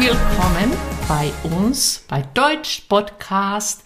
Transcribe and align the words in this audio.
willkommen 0.00 0.70
bei 1.08 1.32
uns 1.42 2.04
bei 2.06 2.22
Deutsch 2.32 2.82
Podcast. 2.88 3.82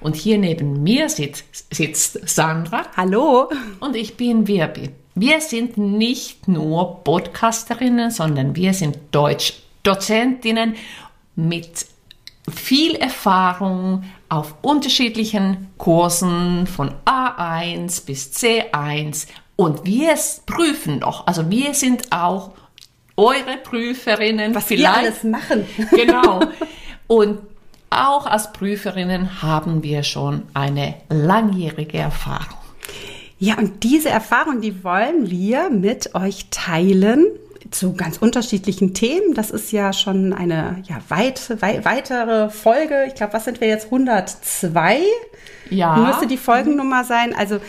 Und 0.00 0.14
hier 0.14 0.38
neben 0.38 0.84
mir 0.84 1.08
sitzt, 1.08 1.74
sitzt 1.74 2.28
Sandra. 2.28 2.86
Hallo. 2.96 3.50
Und 3.80 3.96
ich 3.96 4.16
bin 4.16 4.46
Wirbi. 4.46 4.90
Wir 5.16 5.40
sind 5.40 5.76
nicht 5.76 6.46
nur 6.46 7.02
Podcasterinnen, 7.02 8.12
sondern 8.12 8.54
wir 8.54 8.74
sind 8.74 8.96
Deutsch-Dozentinnen 9.10 10.76
mit 11.34 11.86
viel 12.48 12.94
Erfahrung 12.94 14.04
auf 14.28 14.54
unterschiedlichen 14.62 15.72
Kursen 15.78 16.68
von 16.68 16.94
A1 17.06 18.06
bis 18.06 18.30
C1 18.30 19.26
und 19.56 19.84
wir 19.84 20.14
prüfen 20.46 21.00
noch. 21.00 21.26
Also 21.26 21.50
wir 21.50 21.74
sind 21.74 22.12
auch 22.12 22.52
eure 23.16 23.56
Prüferinnen. 23.62 24.54
Was 24.54 24.64
vielleicht. 24.64 24.94
wir 24.94 25.02
alles 25.02 25.24
machen. 25.24 25.66
Genau. 25.90 26.40
Und 27.06 27.38
auch 27.90 28.26
als 28.26 28.52
Prüferinnen 28.52 29.42
haben 29.42 29.82
wir 29.82 30.02
schon 30.02 30.42
eine 30.54 30.94
langjährige 31.08 31.98
Erfahrung. 31.98 32.58
Ja, 33.38 33.58
und 33.58 33.82
diese 33.84 34.08
Erfahrung, 34.08 34.60
die 34.60 34.82
wollen 34.82 35.30
wir 35.30 35.70
mit 35.70 36.14
euch 36.14 36.46
teilen 36.50 37.26
zu 37.70 37.94
ganz 37.94 38.18
unterschiedlichen 38.18 38.94
Themen. 38.94 39.34
Das 39.34 39.50
ist 39.50 39.72
ja 39.72 39.92
schon 39.92 40.32
eine 40.32 40.82
ja, 40.88 40.98
weit, 41.08 41.60
wei 41.60 41.84
weitere 41.84 42.48
Folge. 42.50 43.04
Ich 43.06 43.14
glaube, 43.14 43.34
was 43.34 43.44
sind 43.44 43.60
wir 43.60 43.68
jetzt? 43.68 43.86
102? 43.86 45.00
Ja. 45.70 45.96
Müsste 45.96 46.26
die 46.26 46.36
Folgennummer 46.36 47.04
sein. 47.04 47.34
Also 47.36 47.60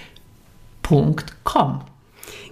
www.ecom. 0.90 1.82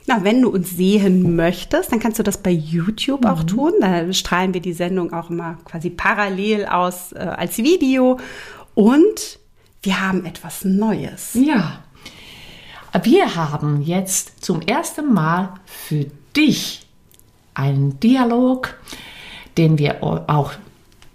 Na, 0.05 0.23
wenn 0.23 0.41
du 0.41 0.49
uns 0.49 0.71
sehen 0.71 1.35
möchtest, 1.35 1.91
dann 1.91 1.99
kannst 1.99 2.19
du 2.19 2.23
das 2.23 2.37
bei 2.37 2.51
YouTube 2.51 3.21
mhm. 3.21 3.27
auch 3.27 3.43
tun. 3.43 3.71
Da 3.79 4.11
strahlen 4.11 4.53
wir 4.53 4.61
die 4.61 4.73
Sendung 4.73 5.13
auch 5.13 5.29
immer 5.29 5.57
quasi 5.63 5.89
parallel 5.89 6.65
aus 6.65 7.13
äh, 7.13 7.19
als 7.19 7.57
Video. 7.59 8.19
Und 8.75 9.39
wir 9.81 10.01
haben 10.01 10.25
etwas 10.25 10.65
Neues. 10.65 11.33
Ja. 11.35 11.83
Wir 13.01 13.35
haben 13.35 13.81
jetzt 13.81 14.43
zum 14.43 14.61
ersten 14.61 15.13
Mal 15.13 15.55
für 15.65 16.05
dich 16.35 16.85
einen 17.53 17.99
Dialog, 17.99 18.75
den 19.57 19.79
wir 19.79 20.03
auch 20.03 20.51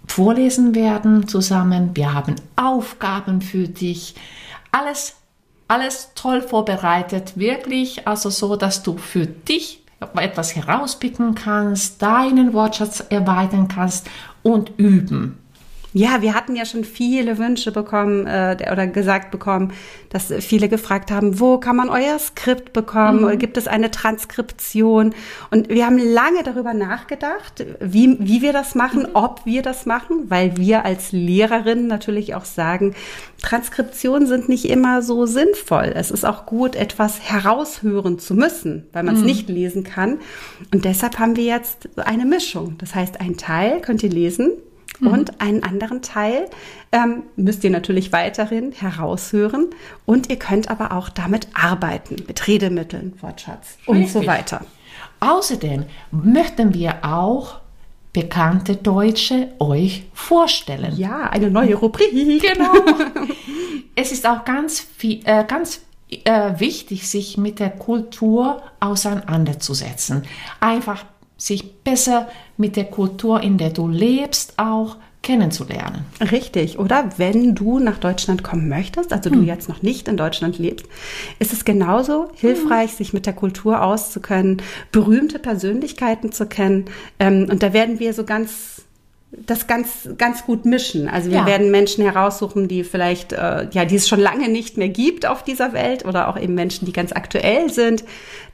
vorlesen 0.07 0.75
werden 0.75 1.27
zusammen. 1.27 1.91
Wir 1.93 2.13
haben 2.13 2.35
Aufgaben 2.55 3.41
für 3.41 3.67
dich. 3.67 4.15
Alles 4.71 5.18
alles 5.69 6.11
toll 6.15 6.41
vorbereitet, 6.41 7.37
wirklich, 7.37 8.07
also 8.07 8.29
so, 8.29 8.55
dass 8.57 8.83
du 8.83 8.97
für 8.97 9.25
dich 9.25 9.85
etwas 10.15 10.55
herauspicken 10.55 11.35
kannst, 11.35 12.01
deinen 12.01 12.53
Wortschatz 12.53 13.03
erweitern 13.09 13.67
kannst 13.67 14.09
und 14.43 14.71
üben. 14.77 15.38
Ja, 15.91 16.21
wir 16.21 16.35
hatten 16.35 16.55
ja 16.55 16.65
schon 16.65 16.83
viele 16.83 17.39
Wünsche 17.39 17.71
bekommen 17.71 18.27
äh, 18.27 18.57
oder 18.71 18.85
gesagt 18.85 19.31
bekommen, 19.31 19.73
dass 20.09 20.31
viele 20.39 20.69
gefragt 20.69 21.09
haben, 21.09 21.39
wo 21.39 21.57
kann 21.57 21.75
man 21.75 21.89
euer 21.89 22.19
Skript 22.19 22.73
bekommen? 22.73 23.23
Mhm. 23.23 23.39
Gibt 23.39 23.57
es 23.57 23.67
eine 23.67 23.89
Transkription? 23.89 25.15
Und 25.49 25.69
wir 25.69 25.87
haben 25.87 25.97
lange 25.97 26.43
darüber 26.43 26.75
nachgedacht, 26.75 27.65
wie, 27.79 28.17
wie 28.19 28.43
wir 28.43 28.53
das 28.53 28.75
machen, 28.75 29.01
mhm. 29.01 29.09
ob 29.15 29.45
wir 29.45 29.63
das 29.63 29.87
machen, 29.87 30.29
weil 30.29 30.57
wir 30.57 30.85
als 30.85 31.11
Lehrerin 31.11 31.87
natürlich 31.87 32.35
auch 32.35 32.45
sagen, 32.45 32.93
Transkriptionen 33.41 34.27
sind 34.27 34.47
nicht 34.47 34.69
immer 34.69 35.01
so 35.01 35.25
sinnvoll. 35.25 35.91
Es 35.95 36.11
ist 36.11 36.23
auch 36.23 36.45
gut, 36.45 36.75
etwas 36.75 37.19
heraushören 37.21 38.19
zu 38.19 38.35
müssen, 38.35 38.85
weil 38.93 39.03
man 39.03 39.15
es 39.15 39.21
mhm. 39.21 39.27
nicht 39.27 39.49
lesen 39.49 39.83
kann. 39.83 40.19
Und 40.71 40.85
deshalb 40.85 41.17
haben 41.17 41.35
wir 41.35 41.45
jetzt 41.45 41.89
eine 41.97 42.25
Mischung. 42.25 42.75
Das 42.77 42.93
heißt, 42.93 43.19
ein 43.21 43.37
Teil 43.37 43.81
könnt 43.81 44.03
ihr 44.03 44.11
lesen, 44.11 44.51
Mhm. 44.99 45.07
Und 45.07 45.41
einen 45.41 45.63
anderen 45.63 46.01
Teil 46.01 46.49
ähm, 46.91 47.23
müsst 47.35 47.63
ihr 47.63 47.69
natürlich 47.69 48.11
weiterhin 48.11 48.71
heraushören. 48.71 49.67
Und 50.05 50.29
ihr 50.29 50.37
könnt 50.37 50.69
aber 50.69 50.91
auch 50.91 51.09
damit 51.09 51.47
arbeiten, 51.53 52.17
mit 52.27 52.47
Redemitteln, 52.47 53.13
Wortschatz 53.21 53.77
Richtig. 53.79 53.87
und 53.87 54.09
so 54.09 54.25
weiter. 54.27 54.65
Außerdem 55.19 55.85
möchten 56.11 56.73
wir 56.73 57.03
auch 57.03 57.59
bekannte 58.13 58.75
Deutsche 58.75 59.49
euch 59.59 60.05
vorstellen. 60.13 60.95
Ja, 60.97 61.29
eine 61.29 61.51
neue 61.51 61.75
Rubrik. 61.75 62.11
Genau. 62.11 62.73
es 63.95 64.11
ist 64.11 64.27
auch 64.27 64.45
ganz, 64.45 64.79
viel, 64.79 65.21
äh, 65.25 65.43
ganz 65.45 65.81
äh, 66.09 66.59
wichtig, 66.59 67.07
sich 67.07 67.37
mit 67.37 67.59
der 67.59 67.69
Kultur 67.69 68.61
auseinanderzusetzen. 68.79 70.23
Einfach 70.59 71.05
sich 71.39 71.83
besser 71.83 72.27
mit 72.57 72.75
der 72.75 72.85
Kultur, 72.85 73.41
in 73.41 73.57
der 73.57 73.71
du 73.71 73.87
lebst, 73.87 74.53
auch 74.57 74.97
kennenzulernen. 75.21 76.05
Richtig, 76.31 76.79
oder 76.79 77.09
wenn 77.17 77.55
du 77.55 77.79
nach 77.79 77.97
Deutschland 77.97 78.43
kommen 78.43 78.69
möchtest, 78.69 79.11
also 79.11 79.29
hm. 79.29 79.39
du 79.39 79.45
jetzt 79.45 79.67
noch 79.67 79.81
nicht 79.81 80.07
in 80.07 80.17
Deutschland 80.17 80.59
lebst, 80.59 80.85
ist 81.39 81.53
es 81.53 81.65
genauso 81.65 82.29
hilfreich, 82.35 82.91
hm. 82.91 82.97
sich 82.97 83.13
mit 83.13 83.25
der 83.25 83.33
Kultur 83.33 83.83
auszukennen, 83.83 84.61
berühmte 84.91 85.39
Persönlichkeiten 85.39 86.31
zu 86.31 86.45
kennen. 86.45 86.85
Ähm, 87.19 87.47
und 87.49 87.63
da 87.63 87.73
werden 87.73 87.99
wir 87.99 88.13
so 88.13 88.23
ganz 88.23 88.83
das 89.31 89.67
ganz, 89.67 90.09
ganz 90.17 90.45
gut 90.45 90.65
mischen. 90.65 91.07
Also 91.07 91.29
wir 91.29 91.39
ja. 91.39 91.45
werden 91.45 91.69
Menschen 91.69 92.03
heraussuchen, 92.03 92.67
die 92.67 92.83
vielleicht, 92.83 93.31
äh, 93.33 93.67
ja, 93.71 93.85
die 93.85 93.95
es 93.95 94.07
schon 94.07 94.19
lange 94.19 94.49
nicht 94.49 94.77
mehr 94.77 94.89
gibt 94.89 95.25
auf 95.25 95.43
dieser 95.43 95.73
Welt 95.73 96.05
oder 96.05 96.29
auch 96.29 96.39
eben 96.39 96.55
Menschen, 96.55 96.85
die 96.85 96.93
ganz 96.93 97.11
aktuell 97.11 97.71
sind. 97.71 98.03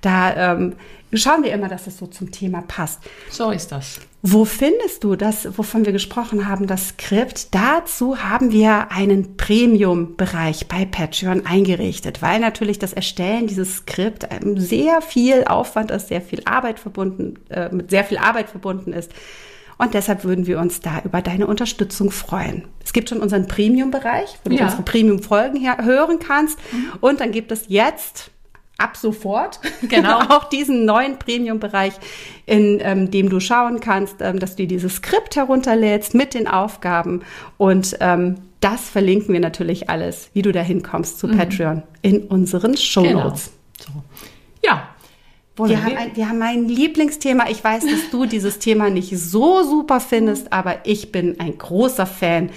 Da 0.02 0.54
ähm, 0.54 0.74
schauen 1.14 1.44
wir 1.44 1.54
immer, 1.54 1.70
dass 1.70 1.88
es 1.88 1.98
so 1.98 2.08
zum 2.08 2.32
Thema 2.32 2.62
passt. 2.68 3.00
So 3.30 3.52
ist 3.52 3.72
das. 3.72 4.02
Wo 4.22 4.44
findest 4.44 5.04
du 5.04 5.16
das, 5.16 5.58
wovon 5.58 5.86
wir 5.86 5.94
gesprochen 5.94 6.48
haben, 6.48 6.66
das 6.66 6.90
Skript? 6.90 7.54
Dazu 7.54 8.18
haben 8.24 8.52
wir 8.52 8.92
einen 8.92 9.38
Premium-Bereich 9.38 10.68
bei 10.68 10.84
Patreon 10.84 11.46
eingerichtet, 11.46 12.22
weil 12.24 12.40
natürlich 12.40 12.80
das 12.80 12.92
Erstellen 12.92 13.48
dieses 13.48 13.78
Skript 13.78 14.28
sehr 14.56 15.02
viel 15.02 15.46
Aufwand 15.46 15.92
ist, 15.92 16.08
sehr 16.08 16.22
viel 16.22 16.42
Arbeit 16.46 16.80
verbunden, 16.80 17.36
äh, 17.50 17.70
mit 17.70 17.92
sehr 17.92 18.04
viel 18.04 18.18
Arbeit 18.18 18.50
verbunden 18.50 18.94
ist. 18.94 19.12
Und 19.78 19.94
deshalb 19.94 20.24
würden 20.24 20.48
wir 20.48 20.60
uns 20.60 20.80
da 20.80 21.02
über 21.04 21.22
deine 21.22 21.48
Unterstützung 21.48 22.12
freuen. 22.12 22.64
Es 22.84 22.94
gibt 22.94 23.10
schon 23.10 23.20
unseren 23.20 23.48
Premium-Bereich, 23.48 24.38
wo 24.44 24.50
du 24.50 24.56
ja. 24.56 24.66
unsere 24.66 24.84
Premium-Folgen 24.84 25.60
hören 25.84 26.20
kannst. 26.20 26.58
Mhm. 26.72 26.94
Und 27.02 27.20
dann 27.20 27.32
gibt 27.32 27.52
es 27.52 27.66
jetzt 27.68 28.32
ab 28.78 28.98
sofort 28.98 29.60
genau 29.90 30.20
auch 30.30 30.46
diesen 30.46 30.86
neuen 30.86 31.18
Premium-Bereich, 31.18 31.94
in 32.46 32.80
ähm, 32.82 33.12
dem 33.12 33.30
du 33.30 33.40
schauen 33.40 33.80
kannst, 33.80 34.18
ähm, 34.22 34.40
dass 34.40 34.52
du 34.52 34.64
dir 34.64 34.68
dieses 34.68 34.98
Skript 34.98 35.36
herunterlädst 35.36 36.14
mit 36.14 36.34
den 36.34 36.48
Aufgaben 36.48 37.22
und 37.58 37.98
ähm, 38.00 38.36
das 38.62 38.90
verlinken 38.90 39.32
wir 39.32 39.40
natürlich 39.40 39.90
alles, 39.90 40.30
wie 40.34 40.42
du 40.42 40.52
da 40.52 40.62
hinkommst 40.62 41.20
zu 41.20 41.28
mhm. 41.28 41.38
Patreon 41.38 41.84
in 42.02 42.24
unseren 42.24 42.76
Show 42.76 43.04
Notes. 43.04 43.52
Genau. 43.78 44.04
So. 44.04 44.04
Ja. 44.66 44.90
Wir? 45.58 45.84
Haben 45.84 45.98
ein, 45.98 46.16
wir 46.16 46.30
haben 46.30 46.42
ein 46.42 46.68
Lieblingsthema. 46.68 47.50
Ich 47.50 47.64
weiß, 47.64 47.84
dass 47.86 48.10
du 48.12 48.26
dieses 48.26 48.60
Thema 48.60 48.90
nicht 48.90 49.18
so 49.18 49.64
super 49.64 50.00
findest, 50.02 50.52
aber 50.52 50.80
ich 50.84 51.12
bin 51.12 51.40
ein 51.40 51.58
großer 51.58 52.06
Fan. 52.06 52.50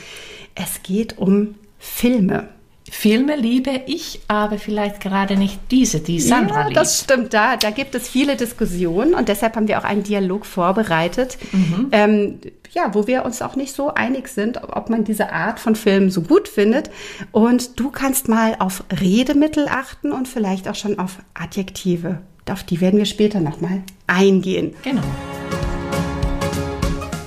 Es 0.55 0.83
geht 0.83 1.19
um 1.19 1.55
Filme. 1.79 2.49
Filme 2.91 3.37
liebe 3.37 3.83
ich, 3.87 4.21
aber 4.29 4.59
vielleicht 4.59 5.01
gerade 5.01 5.37
nicht 5.37 5.61
diese, 5.71 6.01
die 6.01 6.21
Sandra 6.21 6.61
ja, 6.61 6.67
liebt. 6.69 6.77
Das 6.77 7.01
stimmt, 7.01 7.35
da, 7.35 7.57
da 7.57 7.71
gibt 7.71 7.95
es 7.95 8.09
viele 8.09 8.37
Diskussionen 8.37 9.15
und 9.15 9.29
deshalb 9.29 9.57
haben 9.57 9.69
wir 9.69 9.79
auch 9.79 9.85
einen 9.85 10.03
Dialog 10.03 10.47
vorbereitet, 10.47 11.37
mhm. 11.53 11.89
ähm, 11.93 12.41
ja, 12.73 12.95
wo 12.95 13.07
wir 13.07 13.25
uns 13.25 13.43
auch 13.43 13.57
nicht 13.57 13.75
so 13.75 13.93
einig 13.93 14.29
sind, 14.29 14.63
ob 14.63 14.91
man 14.91 15.05
diese 15.05 15.33
Art 15.33 15.61
von 15.61 15.75
Film 15.77 16.11
so 16.11 16.23
gut 16.23 16.49
findet. 16.49 16.91
Und 17.33 17.79
du 17.79 17.91
kannst 17.91 18.29
mal 18.29 18.57
auf 18.59 18.85
Redemittel 19.01 19.69
achten 19.69 20.13
und 20.13 20.29
vielleicht 20.29 20.69
auch 20.69 20.75
schon 20.75 20.99
auf 20.99 21.19
Adjektive. 21.35 22.21
Auf 22.51 22.63
die 22.63 22.81
werden 22.81 22.99
wir 22.99 23.07
später 23.07 23.41
nochmal 23.41 23.83
eingehen. 24.07 24.75
Genau. 24.83 25.03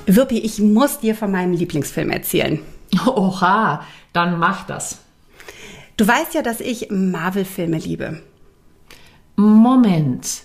Wirpi, 0.06 0.40
ich 0.40 0.60
muss 0.60 1.00
dir 1.00 1.16
von 1.16 1.32
meinem 1.32 1.54
Lieblingsfilm 1.54 2.10
erzählen. 2.10 2.60
Oha, 3.06 3.86
dann 4.14 4.40
mach 4.40 4.66
das. 4.66 5.00
Du 5.98 6.08
weißt 6.08 6.34
ja, 6.34 6.42
dass 6.42 6.60
ich 6.60 6.90
Marvel-Filme 6.90 7.78
liebe. 7.78 8.22
Moment. 9.36 10.44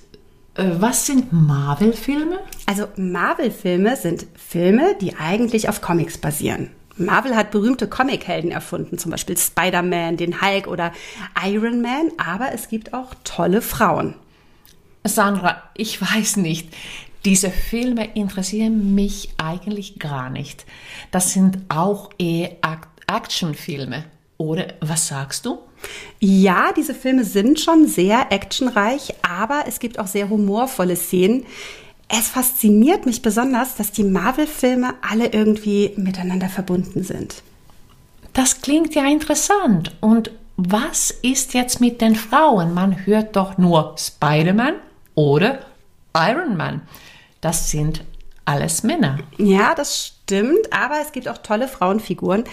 Äh, 0.54 0.70
was 0.78 1.06
sind 1.06 1.32
Marvel-Filme? 1.32 2.38
Also 2.66 2.86
Marvel-Filme 2.96 3.96
sind 3.96 4.26
Filme, 4.36 4.96
die 5.00 5.16
eigentlich 5.16 5.68
auf 5.68 5.80
Comics 5.80 6.18
basieren. 6.18 6.70
Marvel 6.96 7.36
hat 7.36 7.50
berühmte 7.50 7.88
Comichelden 7.88 8.50
erfunden, 8.50 8.96
zum 8.96 9.10
Beispiel 9.10 9.36
Spider-Man, 9.36 10.16
den 10.16 10.40
Hulk 10.40 10.66
oder 10.66 10.92
Iron 11.44 11.82
Man, 11.82 12.10
aber 12.16 12.52
es 12.54 12.68
gibt 12.68 12.94
auch 12.94 13.14
tolle 13.22 13.60
Frauen. 13.60 14.14
Sandra, 15.08 15.62
ich 15.74 16.00
weiß 16.00 16.36
nicht. 16.38 16.68
Diese 17.24 17.50
Filme 17.50 18.14
interessieren 18.14 18.94
mich 18.94 19.30
eigentlich 19.36 19.98
gar 19.98 20.30
nicht. 20.30 20.64
Das 21.10 21.32
sind 21.32 21.58
auch 21.68 22.10
eher 22.18 22.56
Actionfilme. 23.08 24.04
Oder 24.38 24.74
was 24.80 25.08
sagst 25.08 25.46
du? 25.46 25.58
Ja, 26.20 26.72
diese 26.76 26.94
Filme 26.94 27.24
sind 27.24 27.58
schon 27.58 27.86
sehr 27.86 28.30
actionreich, 28.30 29.14
aber 29.22 29.64
es 29.66 29.78
gibt 29.80 29.98
auch 29.98 30.06
sehr 30.06 30.28
humorvolle 30.28 30.96
Szenen. 30.96 31.46
Es 32.08 32.28
fasziniert 32.28 33.06
mich 33.06 33.22
besonders, 33.22 33.74
dass 33.76 33.92
die 33.92 34.04
Marvel-Filme 34.04 34.94
alle 35.02 35.32
irgendwie 35.32 35.92
miteinander 35.96 36.48
verbunden 36.48 37.02
sind. 37.02 37.42
Das 38.32 38.60
klingt 38.60 38.94
ja 38.94 39.06
interessant. 39.06 39.96
Und 40.00 40.30
was 40.56 41.10
ist 41.10 41.54
jetzt 41.54 41.80
mit 41.80 42.00
den 42.00 42.14
Frauen? 42.14 42.74
Man 42.74 43.06
hört 43.06 43.34
doch 43.36 43.58
nur 43.58 43.94
Spider-Man 43.98 44.74
oder 45.16 45.58
Iron 46.14 46.56
Man. 46.56 46.82
Das 47.40 47.72
sind 47.72 48.04
alles 48.44 48.84
Männer. 48.84 49.18
Ja, 49.38 49.74
das 49.74 50.12
stimmt, 50.26 50.72
aber 50.72 51.00
es 51.02 51.10
gibt 51.10 51.28
auch 51.28 51.38
tolle 51.38 51.66
Frauenfiguren. 51.66 52.44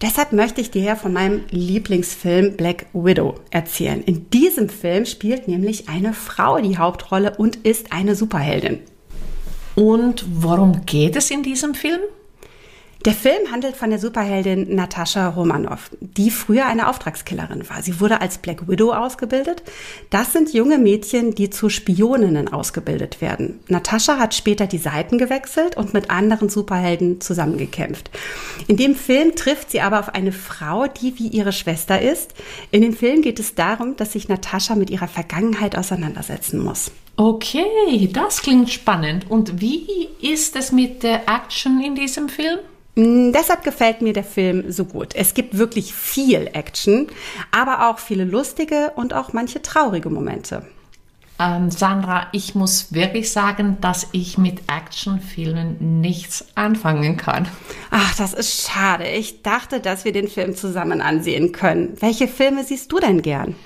Deshalb 0.00 0.32
möchte 0.32 0.62
ich 0.62 0.70
dir 0.70 0.82
ja 0.82 0.96
von 0.96 1.12
meinem 1.12 1.42
Lieblingsfilm 1.50 2.56
Black 2.56 2.86
Widow 2.94 3.34
erzählen. 3.50 4.02
In 4.02 4.30
diesem 4.30 4.70
Film 4.70 5.04
spielt 5.04 5.48
nämlich 5.48 5.90
eine 5.90 6.14
Frau 6.14 6.58
die 6.58 6.78
Hauptrolle 6.78 7.36
und 7.36 7.56
ist 7.56 7.92
eine 7.92 8.16
Superheldin. 8.16 8.80
Und 9.74 10.24
worum 10.28 10.84
geht 10.86 11.16
es 11.16 11.30
in 11.30 11.42
diesem 11.42 11.74
Film? 11.74 12.00
Der 13.04 13.14
Film 13.14 13.50
handelt 13.50 13.74
von 13.74 13.90
der 13.90 13.98
Superheldin 13.98 14.76
Natascha 14.76 15.28
Romanoff, 15.30 15.90
die 16.00 16.30
früher 16.30 16.66
eine 16.66 16.88
Auftragskillerin 16.88 17.68
war. 17.68 17.82
Sie 17.82 17.98
wurde 17.98 18.20
als 18.20 18.38
Black 18.38 18.68
Widow 18.68 18.92
ausgebildet. 18.92 19.64
Das 20.10 20.32
sind 20.32 20.52
junge 20.54 20.78
Mädchen, 20.78 21.34
die 21.34 21.50
zu 21.50 21.68
Spioninnen 21.68 22.52
ausgebildet 22.52 23.20
werden. 23.20 23.58
Natascha 23.66 24.18
hat 24.20 24.34
später 24.34 24.68
die 24.68 24.78
Seiten 24.78 25.18
gewechselt 25.18 25.76
und 25.76 25.94
mit 25.94 26.10
anderen 26.10 26.48
Superhelden 26.48 27.20
zusammengekämpft. 27.20 28.08
In 28.68 28.76
dem 28.76 28.94
Film 28.94 29.34
trifft 29.34 29.72
sie 29.72 29.80
aber 29.80 29.98
auf 29.98 30.14
eine 30.14 30.30
Frau, 30.30 30.86
die 30.86 31.18
wie 31.18 31.26
ihre 31.26 31.52
Schwester 31.52 32.00
ist. 32.00 32.34
In 32.70 32.82
dem 32.82 32.94
Film 32.94 33.22
geht 33.22 33.40
es 33.40 33.56
darum, 33.56 33.96
dass 33.96 34.12
sich 34.12 34.28
Natascha 34.28 34.76
mit 34.76 34.90
ihrer 34.90 35.08
Vergangenheit 35.08 35.76
auseinandersetzen 35.76 36.62
muss. 36.62 36.92
Okay, 37.16 38.08
das 38.12 38.42
klingt 38.42 38.70
spannend. 38.70 39.28
Und 39.28 39.60
wie 39.60 40.08
ist 40.20 40.54
es 40.54 40.70
mit 40.70 41.02
der 41.02 41.28
Action 41.28 41.82
in 41.82 41.96
diesem 41.96 42.28
Film? 42.28 42.58
Mm, 42.94 43.32
deshalb 43.32 43.64
gefällt 43.64 44.02
mir 44.02 44.12
der 44.12 44.24
Film 44.24 44.70
so 44.70 44.84
gut. 44.84 45.14
Es 45.14 45.34
gibt 45.34 45.56
wirklich 45.56 45.94
viel 45.94 46.50
Action, 46.52 47.06
aber 47.50 47.88
auch 47.88 47.98
viele 47.98 48.24
lustige 48.24 48.92
und 48.96 49.14
auch 49.14 49.32
manche 49.32 49.62
traurige 49.62 50.10
Momente. 50.10 50.66
Ähm, 51.38 51.70
Sandra, 51.70 52.28
ich 52.32 52.54
muss 52.54 52.92
wirklich 52.92 53.32
sagen, 53.32 53.78
dass 53.80 54.06
ich 54.12 54.38
mit 54.38 54.60
Actionfilmen 54.68 56.00
nichts 56.00 56.46
anfangen 56.54 57.16
kann. 57.16 57.48
Ach, 57.90 58.14
das 58.16 58.34
ist 58.34 58.68
schade. 58.68 59.08
Ich 59.08 59.42
dachte, 59.42 59.80
dass 59.80 60.04
wir 60.04 60.12
den 60.12 60.28
Film 60.28 60.54
zusammen 60.54 61.00
ansehen 61.00 61.52
können. 61.52 61.96
Welche 62.00 62.28
Filme 62.28 62.62
siehst 62.62 62.92
du 62.92 63.00
denn 63.00 63.22
gern? 63.22 63.56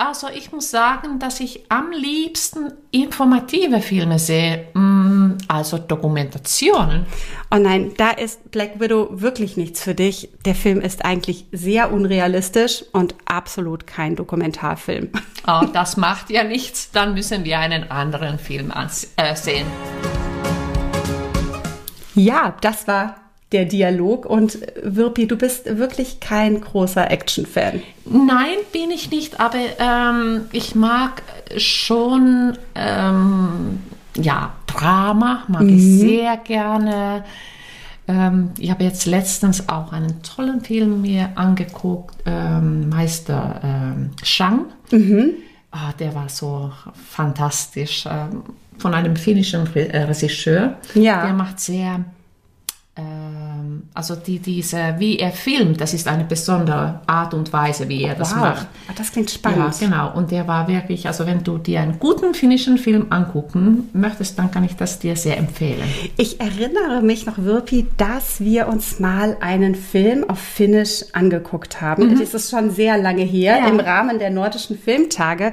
Also 0.00 0.28
ich 0.28 0.50
muss 0.50 0.70
sagen, 0.70 1.18
dass 1.18 1.40
ich 1.40 1.70
am 1.70 1.90
liebsten 1.90 2.72
informative 2.90 3.82
Filme 3.82 4.18
sehe, 4.18 4.68
mm, 4.72 5.36
also 5.46 5.76
Dokumentationen. 5.76 7.04
Oh 7.50 7.58
nein, 7.58 7.92
da 7.98 8.08
ist 8.08 8.50
Black 8.50 8.80
Widow 8.80 9.08
wirklich 9.20 9.58
nichts 9.58 9.82
für 9.82 9.94
dich. 9.94 10.30
Der 10.46 10.54
Film 10.54 10.80
ist 10.80 11.04
eigentlich 11.04 11.44
sehr 11.52 11.92
unrealistisch 11.92 12.82
und 12.94 13.14
absolut 13.26 13.86
kein 13.86 14.16
Dokumentarfilm. 14.16 15.10
Oh, 15.46 15.66
das 15.70 15.98
macht 15.98 16.30
ja 16.30 16.44
nichts, 16.44 16.90
dann 16.92 17.12
müssen 17.12 17.44
wir 17.44 17.58
einen 17.58 17.90
anderen 17.90 18.38
Film 18.38 18.72
äh, 19.16 19.36
sehen. 19.36 19.66
Ja, 22.14 22.56
das 22.62 22.88
war 22.88 23.16
der 23.52 23.64
Dialog. 23.64 24.26
Und 24.26 24.58
Wirpi, 24.82 25.26
du 25.26 25.36
bist 25.36 25.78
wirklich 25.78 26.20
kein 26.20 26.60
großer 26.60 27.10
Action-Fan. 27.10 27.82
Nein, 28.04 28.56
bin 28.72 28.90
ich 28.90 29.10
nicht, 29.10 29.40
aber 29.40 29.58
ähm, 29.78 30.42
ich 30.52 30.74
mag 30.74 31.22
schon 31.56 32.56
ähm, 32.74 33.80
ja, 34.16 34.52
Drama, 34.66 35.44
mag 35.48 35.62
mhm. 35.62 35.68
ich 35.70 35.82
sehr 36.00 36.36
gerne. 36.36 37.24
Ähm, 38.06 38.50
ich 38.58 38.70
habe 38.70 38.84
jetzt 38.84 39.06
letztens 39.06 39.68
auch 39.68 39.92
einen 39.92 40.22
tollen 40.22 40.60
Film 40.60 41.02
mir 41.02 41.30
angeguckt, 41.34 42.16
ähm, 42.26 42.88
Meister 42.88 43.60
ähm, 43.62 44.10
Shang. 44.22 44.66
Mhm. 44.90 45.34
Oh, 45.72 45.92
der 45.98 46.14
war 46.14 46.28
so 46.28 46.72
fantastisch. 47.08 48.04
Von 48.78 48.94
einem 48.94 49.14
finnischen 49.14 49.68
Regisseur. 49.68 50.78
Ja. 50.94 51.26
Der 51.26 51.32
macht 51.32 51.60
sehr 51.60 52.04
ähm, 53.00 53.82
also 53.94 54.14
die, 54.14 54.38
diese, 54.38 54.94
wie 54.98 55.18
er 55.18 55.32
filmt, 55.32 55.80
das 55.80 55.94
ist 55.94 56.06
eine 56.08 56.24
besondere 56.24 57.00
Art 57.06 57.34
und 57.34 57.52
Weise, 57.52 57.88
wie 57.88 58.02
er 58.04 58.14
das 58.14 58.32
wow. 58.32 58.40
macht. 58.40 58.66
Ah, 58.88 58.92
das 58.96 59.12
klingt 59.12 59.30
spannend. 59.30 59.80
Ja, 59.80 59.86
genau. 59.86 60.12
Und 60.16 60.30
der 60.30 60.46
war 60.46 60.68
wirklich, 60.68 61.06
also 61.06 61.26
wenn 61.26 61.42
du 61.42 61.58
dir 61.58 61.80
einen 61.80 61.98
guten 61.98 62.34
finnischen 62.34 62.78
Film 62.78 63.06
angucken 63.10 63.88
möchtest, 63.92 64.38
dann 64.38 64.50
kann 64.50 64.64
ich 64.64 64.76
das 64.76 64.98
dir 64.98 65.16
sehr 65.16 65.38
empfehlen. 65.38 65.82
Ich 66.16 66.40
erinnere 66.40 67.02
mich 67.02 67.26
noch, 67.26 67.38
Wirpi, 67.38 67.86
dass 67.96 68.40
wir 68.40 68.68
uns 68.68 69.00
mal 69.00 69.36
einen 69.40 69.74
Film 69.74 70.28
auf 70.28 70.38
Finnisch 70.38 71.04
angeguckt 71.12 71.80
haben. 71.80 72.10
Mhm. 72.10 72.20
Das 72.20 72.34
ist 72.34 72.50
schon 72.50 72.70
sehr 72.70 72.98
lange 72.98 73.22
her, 73.22 73.58
ja. 73.58 73.68
im 73.68 73.80
Rahmen 73.80 74.18
der 74.18 74.30
nordischen 74.30 74.78
Filmtage. 74.78 75.52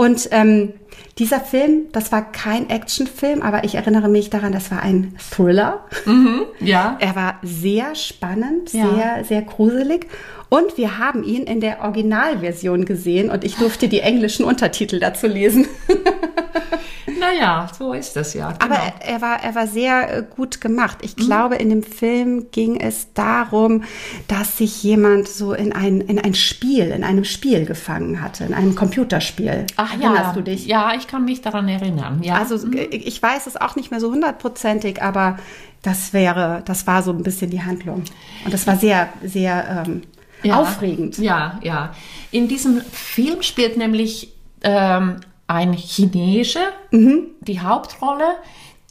Und 0.00 0.30
ähm, 0.30 0.72
dieser 1.18 1.40
Film, 1.40 1.88
das 1.92 2.10
war 2.10 2.32
kein 2.32 2.70
Actionfilm, 2.70 3.42
aber 3.42 3.64
ich 3.64 3.74
erinnere 3.74 4.08
mich 4.08 4.30
daran, 4.30 4.50
das 4.50 4.70
war 4.70 4.80
ein 4.80 5.14
Thriller. 5.30 5.84
Mhm, 6.06 6.46
ja. 6.58 6.96
Er 7.00 7.16
war 7.16 7.38
sehr 7.42 7.94
spannend, 7.94 8.72
ja. 8.72 8.88
sehr, 8.88 9.24
sehr 9.24 9.42
gruselig. 9.42 10.06
Und 10.48 10.78
wir 10.78 10.96
haben 10.96 11.22
ihn 11.22 11.42
in 11.42 11.60
der 11.60 11.82
Originalversion 11.82 12.86
gesehen 12.86 13.28
und 13.28 13.44
ich 13.44 13.56
durfte 13.56 13.88
die 13.88 14.00
englischen 14.00 14.42
Untertitel 14.42 15.00
dazu 15.00 15.26
lesen. 15.26 15.68
naja, 17.18 17.68
so 17.76 17.92
ist 17.92 18.14
das 18.16 18.34
ja. 18.34 18.52
Genau. 18.52 18.64
Aber 18.64 18.78
er, 19.00 19.20
war, 19.20 19.42
er 19.42 19.54
war 19.54 19.66
sehr 19.66 20.18
äh, 20.18 20.22
gut 20.22 20.60
gemacht. 20.60 20.98
Ich 21.02 21.16
mhm. 21.16 21.22
glaube, 21.22 21.56
in 21.56 21.70
dem 21.70 21.82
Film 21.82 22.50
ging 22.50 22.80
es 22.80 23.12
darum, 23.14 23.84
dass 24.28 24.58
sich 24.58 24.82
jemand 24.82 25.28
so 25.28 25.52
in 25.52 25.72
ein, 25.72 26.00
in 26.00 26.18
ein 26.18 26.34
Spiel, 26.34 26.90
in 26.90 27.04
einem 27.04 27.24
Spiel 27.24 27.64
gefangen 27.64 28.22
hatte, 28.22 28.44
in 28.44 28.54
einem 28.54 28.74
Computerspiel. 28.74 29.66
Ach 29.76 29.92
Erinnerst 29.92 30.22
ja. 30.22 30.32
du 30.32 30.42
dich? 30.42 30.66
Ja, 30.66 30.94
ich 30.94 31.06
kann 31.06 31.24
mich 31.24 31.40
daran 31.42 31.68
erinnern. 31.68 32.22
Ja. 32.22 32.36
Also 32.36 32.66
mhm. 32.66 32.76
ich 32.90 33.22
weiß 33.22 33.46
es 33.46 33.56
auch 33.56 33.76
nicht 33.76 33.90
mehr 33.90 34.00
so 34.00 34.10
hundertprozentig, 34.10 35.02
aber 35.02 35.38
das 35.82 36.12
wäre, 36.12 36.62
das 36.64 36.86
war 36.86 37.02
so 37.02 37.10
ein 37.10 37.22
bisschen 37.22 37.50
die 37.50 37.62
Handlung. 37.62 38.04
Und 38.44 38.52
das 38.52 38.66
war 38.66 38.76
sehr, 38.76 39.08
sehr 39.22 39.84
ähm, 39.86 40.02
ja, 40.42 40.56
aufregend. 40.56 41.18
Ja, 41.18 41.58
ja. 41.62 41.94
In 42.30 42.48
diesem 42.48 42.80
Film 42.82 43.42
spielt 43.42 43.76
nämlich 43.76 44.32
ähm, 44.62 45.16
ein 45.50 45.76
Chinese 45.76 46.60
mhm. 46.92 47.26
die 47.40 47.60
Hauptrolle, 47.60 48.36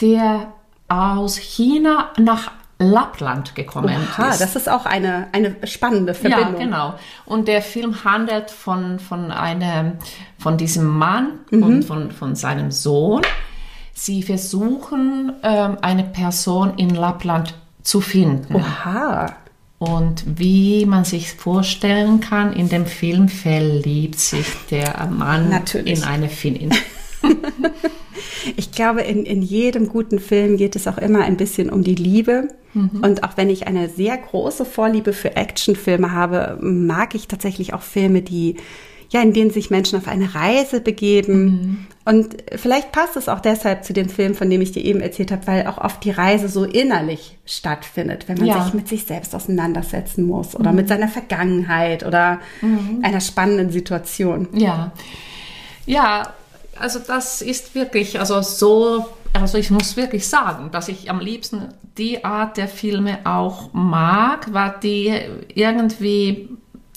der 0.02 0.54
aus 0.90 1.38
China 1.38 2.10
nach 2.18 2.52
Lappland 2.80 3.56
gekommen 3.56 3.96
Oha, 3.96 4.30
ist. 4.30 4.42
Das 4.42 4.56
ist 4.56 4.70
auch 4.70 4.86
eine, 4.86 5.28
eine 5.32 5.56
spannende 5.64 6.14
Verbindung. 6.14 6.54
Ja, 6.54 6.60
genau. 6.60 6.94
Und 7.26 7.48
der 7.48 7.62
Film 7.62 8.04
handelt 8.04 8.52
von, 8.52 9.00
von, 9.00 9.32
einem, 9.32 9.94
von 10.38 10.58
diesem 10.58 10.86
Mann 10.86 11.40
mhm. 11.50 11.64
und 11.64 11.84
von, 11.84 12.12
von 12.12 12.36
seinem 12.36 12.72
Sohn. 12.72 13.22
Sie 13.94 14.24
versuchen, 14.24 15.34
ähm, 15.44 15.78
eine 15.82 16.04
Person 16.04 16.74
in 16.78 16.90
Lappland 16.90 17.54
zu 17.84 18.02
finden. 18.02 18.56
Oha. 18.56 19.36
Und 19.80 20.26
wie 20.38 20.86
man 20.86 21.06
sich 21.06 21.32
vorstellen 21.32 22.20
kann, 22.20 22.52
in 22.52 22.68
dem 22.68 22.86
Film 22.86 23.30
verliebt 23.30 24.20
sich 24.20 24.46
der 24.70 25.08
Mann 25.08 25.50
Natürlich. 25.50 26.00
in 26.00 26.04
eine 26.04 26.28
Finnin. 26.28 26.72
ich 28.58 28.74
glaube, 28.74 29.02
in, 29.02 29.26
in 29.26 29.42
jedem 29.42 29.88
guten 29.88 30.20
Film 30.20 30.58
geht 30.58 30.76
es 30.76 30.86
auch 30.86 30.98
immer 30.98 31.24
ein 31.24 31.38
bisschen 31.38 31.70
um 31.70 31.82
die 31.82 31.96
Liebe. 31.96 32.50
Mhm. 32.74 33.00
Und 33.02 33.24
auch 33.24 33.38
wenn 33.38 33.50
ich 33.50 33.68
eine 33.68 33.88
sehr 33.88 34.18
große 34.18 34.66
Vorliebe 34.66 35.14
für 35.14 35.38
Actionfilme 35.38 36.12
habe, 36.12 36.58
mag 36.62 37.16
ich 37.16 37.30
tatsächlich 37.30 37.74
auch 37.74 37.82
Filme, 37.82 38.22
die 38.22 38.58
ja, 39.12 39.22
in 39.22 39.34
denen 39.34 39.50
sich 39.50 39.70
Menschen 39.70 39.98
auf 39.98 40.08
eine 40.08 40.36
Reise 40.36 40.82
begeben. 40.82 41.44
Mhm. 41.44 41.88
Und 42.10 42.38
vielleicht 42.56 42.92
passt 42.92 43.18
es 43.18 43.30
auch 43.30 43.40
deshalb 43.40 43.84
zu 43.84 43.94
dem 43.94 44.10
Film, 44.10 44.34
von 44.34 44.50
dem 44.50 44.62
ich 44.62 44.72
dir 44.72 44.84
eben 44.84 45.00
erzählt 45.00 45.32
habe, 45.32 45.46
weil 45.46 45.68
auch 45.68 45.78
oft 45.78 46.04
die 46.04 46.10
Reise 46.10 46.50
so 46.50 46.64
innerlich 46.64 47.38
stattfindet, 47.46 48.28
wenn 48.28 48.40
man 48.40 48.48
ja. 48.48 48.64
sich 48.64 48.74
mit 48.74 48.88
sich 48.88 49.06
selbst 49.06 49.36
auseinandersetzen 49.36 50.26
muss 50.26 50.56
oder 50.56 50.72
mhm. 50.72 50.78
mit 50.78 50.88
seiner 50.88 51.08
Vergangenheit 51.08 52.04
oder 52.04 52.40
mhm. 52.62 53.02
einer 53.04 53.22
spannenden 53.22 53.70
Situation. 53.70 54.48
Ja. 54.54 54.92
Ja, 55.86 56.34
also 56.80 56.98
das 56.98 57.44
ist 57.44 57.76
wirklich, 57.76 58.20
also 58.20 58.42
so, 58.42 59.06
also 59.34 59.60
ich 59.60 59.70
muss 59.70 59.96
wirklich 59.96 60.28
sagen, 60.28 60.72
dass 60.72 60.88
ich 60.88 61.12
am 61.12 61.20
liebsten 61.20 61.68
die 62.00 62.26
Art 62.26 62.58
der 62.58 62.70
Filme 62.70 63.20
auch 63.26 63.72
mag, 63.72 64.52
weil 64.52 64.74
die 64.82 65.14
irgendwie 65.54 66.50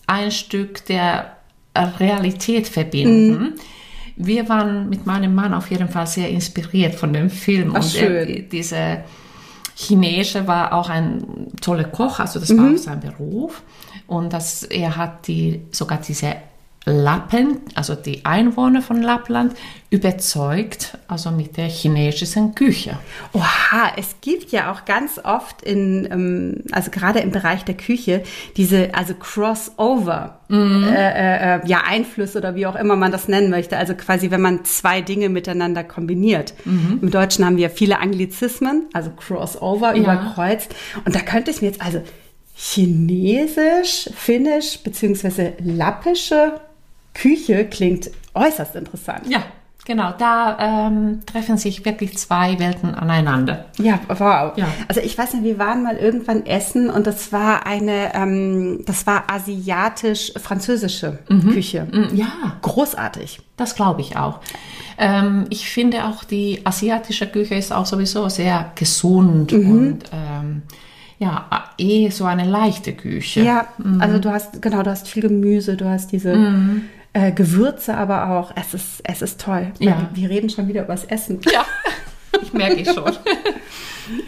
ein 0.06 0.30
Stück 0.30 0.86
der 0.86 1.36
Realität 1.76 2.66
verbinden. 2.66 3.28
Mhm. 3.28 3.52
Wir 4.16 4.48
waren 4.48 4.88
mit 4.88 5.06
meinem 5.06 5.34
Mann 5.34 5.54
auf 5.54 5.70
jeden 5.70 5.88
Fall 5.88 6.06
sehr 6.06 6.28
inspiriert 6.28 6.94
von 6.94 7.12
dem 7.12 7.30
Film. 7.30 7.72
Ach, 7.74 7.82
und. 7.82 7.94
Er, 7.96 8.42
diese 8.42 9.04
Chinese 9.74 10.46
war 10.46 10.72
auch 10.72 10.88
ein 10.88 11.48
toller 11.60 11.84
Koch, 11.84 12.20
also 12.20 12.38
das 12.38 12.56
war 12.56 12.72
auch 12.72 12.78
sein 12.78 13.00
Beruf. 13.00 13.62
Und 14.06 14.32
das, 14.32 14.64
er 14.64 14.96
hat 14.96 15.26
die, 15.26 15.62
sogar 15.70 15.98
diese 15.98 16.34
Lappen, 16.84 17.58
also 17.76 17.94
die 17.94 18.24
Einwohner 18.24 18.82
von 18.82 19.00
Lappland, 19.02 19.54
überzeugt, 19.90 20.98
also 21.06 21.30
mit 21.30 21.56
der 21.56 21.66
chinesischen 21.68 22.54
Küche. 22.56 22.98
Oha, 23.32 23.92
es 23.96 24.16
gibt 24.20 24.50
ja 24.50 24.72
auch 24.72 24.84
ganz 24.84 25.20
oft 25.22 25.62
in, 25.62 26.08
ähm, 26.10 26.64
also 26.72 26.90
gerade 26.90 27.20
im 27.20 27.30
Bereich 27.30 27.64
der 27.64 27.76
Küche, 27.76 28.22
diese, 28.56 28.94
also 28.94 29.14
Crossover, 29.14 30.40
Mhm. 30.48 30.84
äh, 30.92 31.56
äh, 31.56 31.60
ja, 31.66 31.82
Einflüsse 31.86 32.38
oder 32.38 32.54
wie 32.56 32.66
auch 32.66 32.74
immer 32.74 32.96
man 32.96 33.12
das 33.12 33.28
nennen 33.28 33.48
möchte. 33.48 33.76
Also 33.78 33.94
quasi, 33.94 34.30
wenn 34.30 34.40
man 34.42 34.64
zwei 34.64 35.00
Dinge 35.02 35.28
miteinander 35.28 35.84
kombiniert. 35.84 36.52
Mhm. 36.64 36.98
Im 37.00 37.10
Deutschen 37.10 37.44
haben 37.46 37.56
wir 37.58 37.70
viele 37.70 38.00
Anglizismen, 38.00 38.88
also 38.92 39.10
Crossover, 39.10 39.94
Ja. 39.94 40.02
überkreuzt. 40.02 40.74
Und 41.04 41.14
da 41.14 41.20
könnte 41.20 41.50
ich 41.52 41.62
mir 41.62 41.68
jetzt, 41.68 41.80
also 41.80 42.02
Chinesisch, 42.54 44.10
Finnisch 44.14 44.78
beziehungsweise 44.82 45.54
lappische 45.60 46.60
Küche 47.14 47.66
klingt 47.66 48.10
äußerst 48.34 48.74
interessant. 48.76 49.22
Ja, 49.28 49.42
genau, 49.84 50.12
da 50.18 50.86
ähm, 50.88 51.20
treffen 51.26 51.56
sich 51.58 51.84
wirklich 51.84 52.16
zwei 52.16 52.58
Welten 52.58 52.94
aneinander. 52.94 53.66
Ja, 53.78 54.00
wow. 54.08 54.52
Ja. 54.56 54.68
Also 54.88 55.00
ich 55.02 55.16
weiß 55.18 55.34
nicht, 55.34 55.44
wir 55.44 55.58
waren 55.58 55.82
mal 55.82 55.96
irgendwann 55.96 56.46
essen 56.46 56.88
und 56.90 57.06
das 57.06 57.32
war 57.32 57.66
eine, 57.66 58.14
ähm, 58.14 58.82
das 58.86 59.06
war 59.06 59.24
asiatisch-französische 59.30 61.18
Küche. 61.52 61.86
Mm, 61.90 62.14
Ja, 62.16 62.56
Großartig. 62.62 63.40
das 63.56 63.74
glaube 63.74 64.00
ich 64.00 64.16
auch. 64.16 64.40
Ähm, 64.98 65.44
ich 65.50 65.68
finde 65.68 66.04
auch, 66.04 66.24
die 66.24 66.60
asiatische 66.64 67.26
Küche 67.26 67.54
ist 67.54 67.72
auch 67.72 67.86
sowieso 67.86 68.28
sehr 68.28 68.72
gesund 68.74 69.52
und 69.52 70.00
ähm, 70.12 70.62
ja, 71.18 71.46
eh 71.78 72.10
so 72.10 72.24
eine 72.24 72.44
leichte 72.44 72.92
Küche. 72.94 73.42
Ja, 73.42 73.68
also 74.00 74.18
du 74.18 74.30
hast, 74.30 74.60
genau, 74.60 74.82
du 74.82 74.90
hast 74.90 75.08
viel 75.08 75.22
Gemüse, 75.22 75.76
du 75.76 75.88
hast 75.88 76.10
diese 76.12 76.32
äh, 77.12 77.32
Gewürze, 77.32 77.96
aber 77.96 78.30
auch, 78.30 78.52
es 78.56 78.74
ist, 78.74 79.00
es 79.04 79.22
ist 79.22 79.40
toll. 79.40 79.72
Ja. 79.78 80.08
Wir 80.14 80.30
reden 80.30 80.50
schon 80.50 80.68
wieder 80.68 80.84
übers 80.84 81.04
Essen. 81.04 81.40
Ja, 81.52 81.64
ich 82.40 82.52
merke 82.52 82.80
ich 82.80 82.90
schon. 82.90 83.12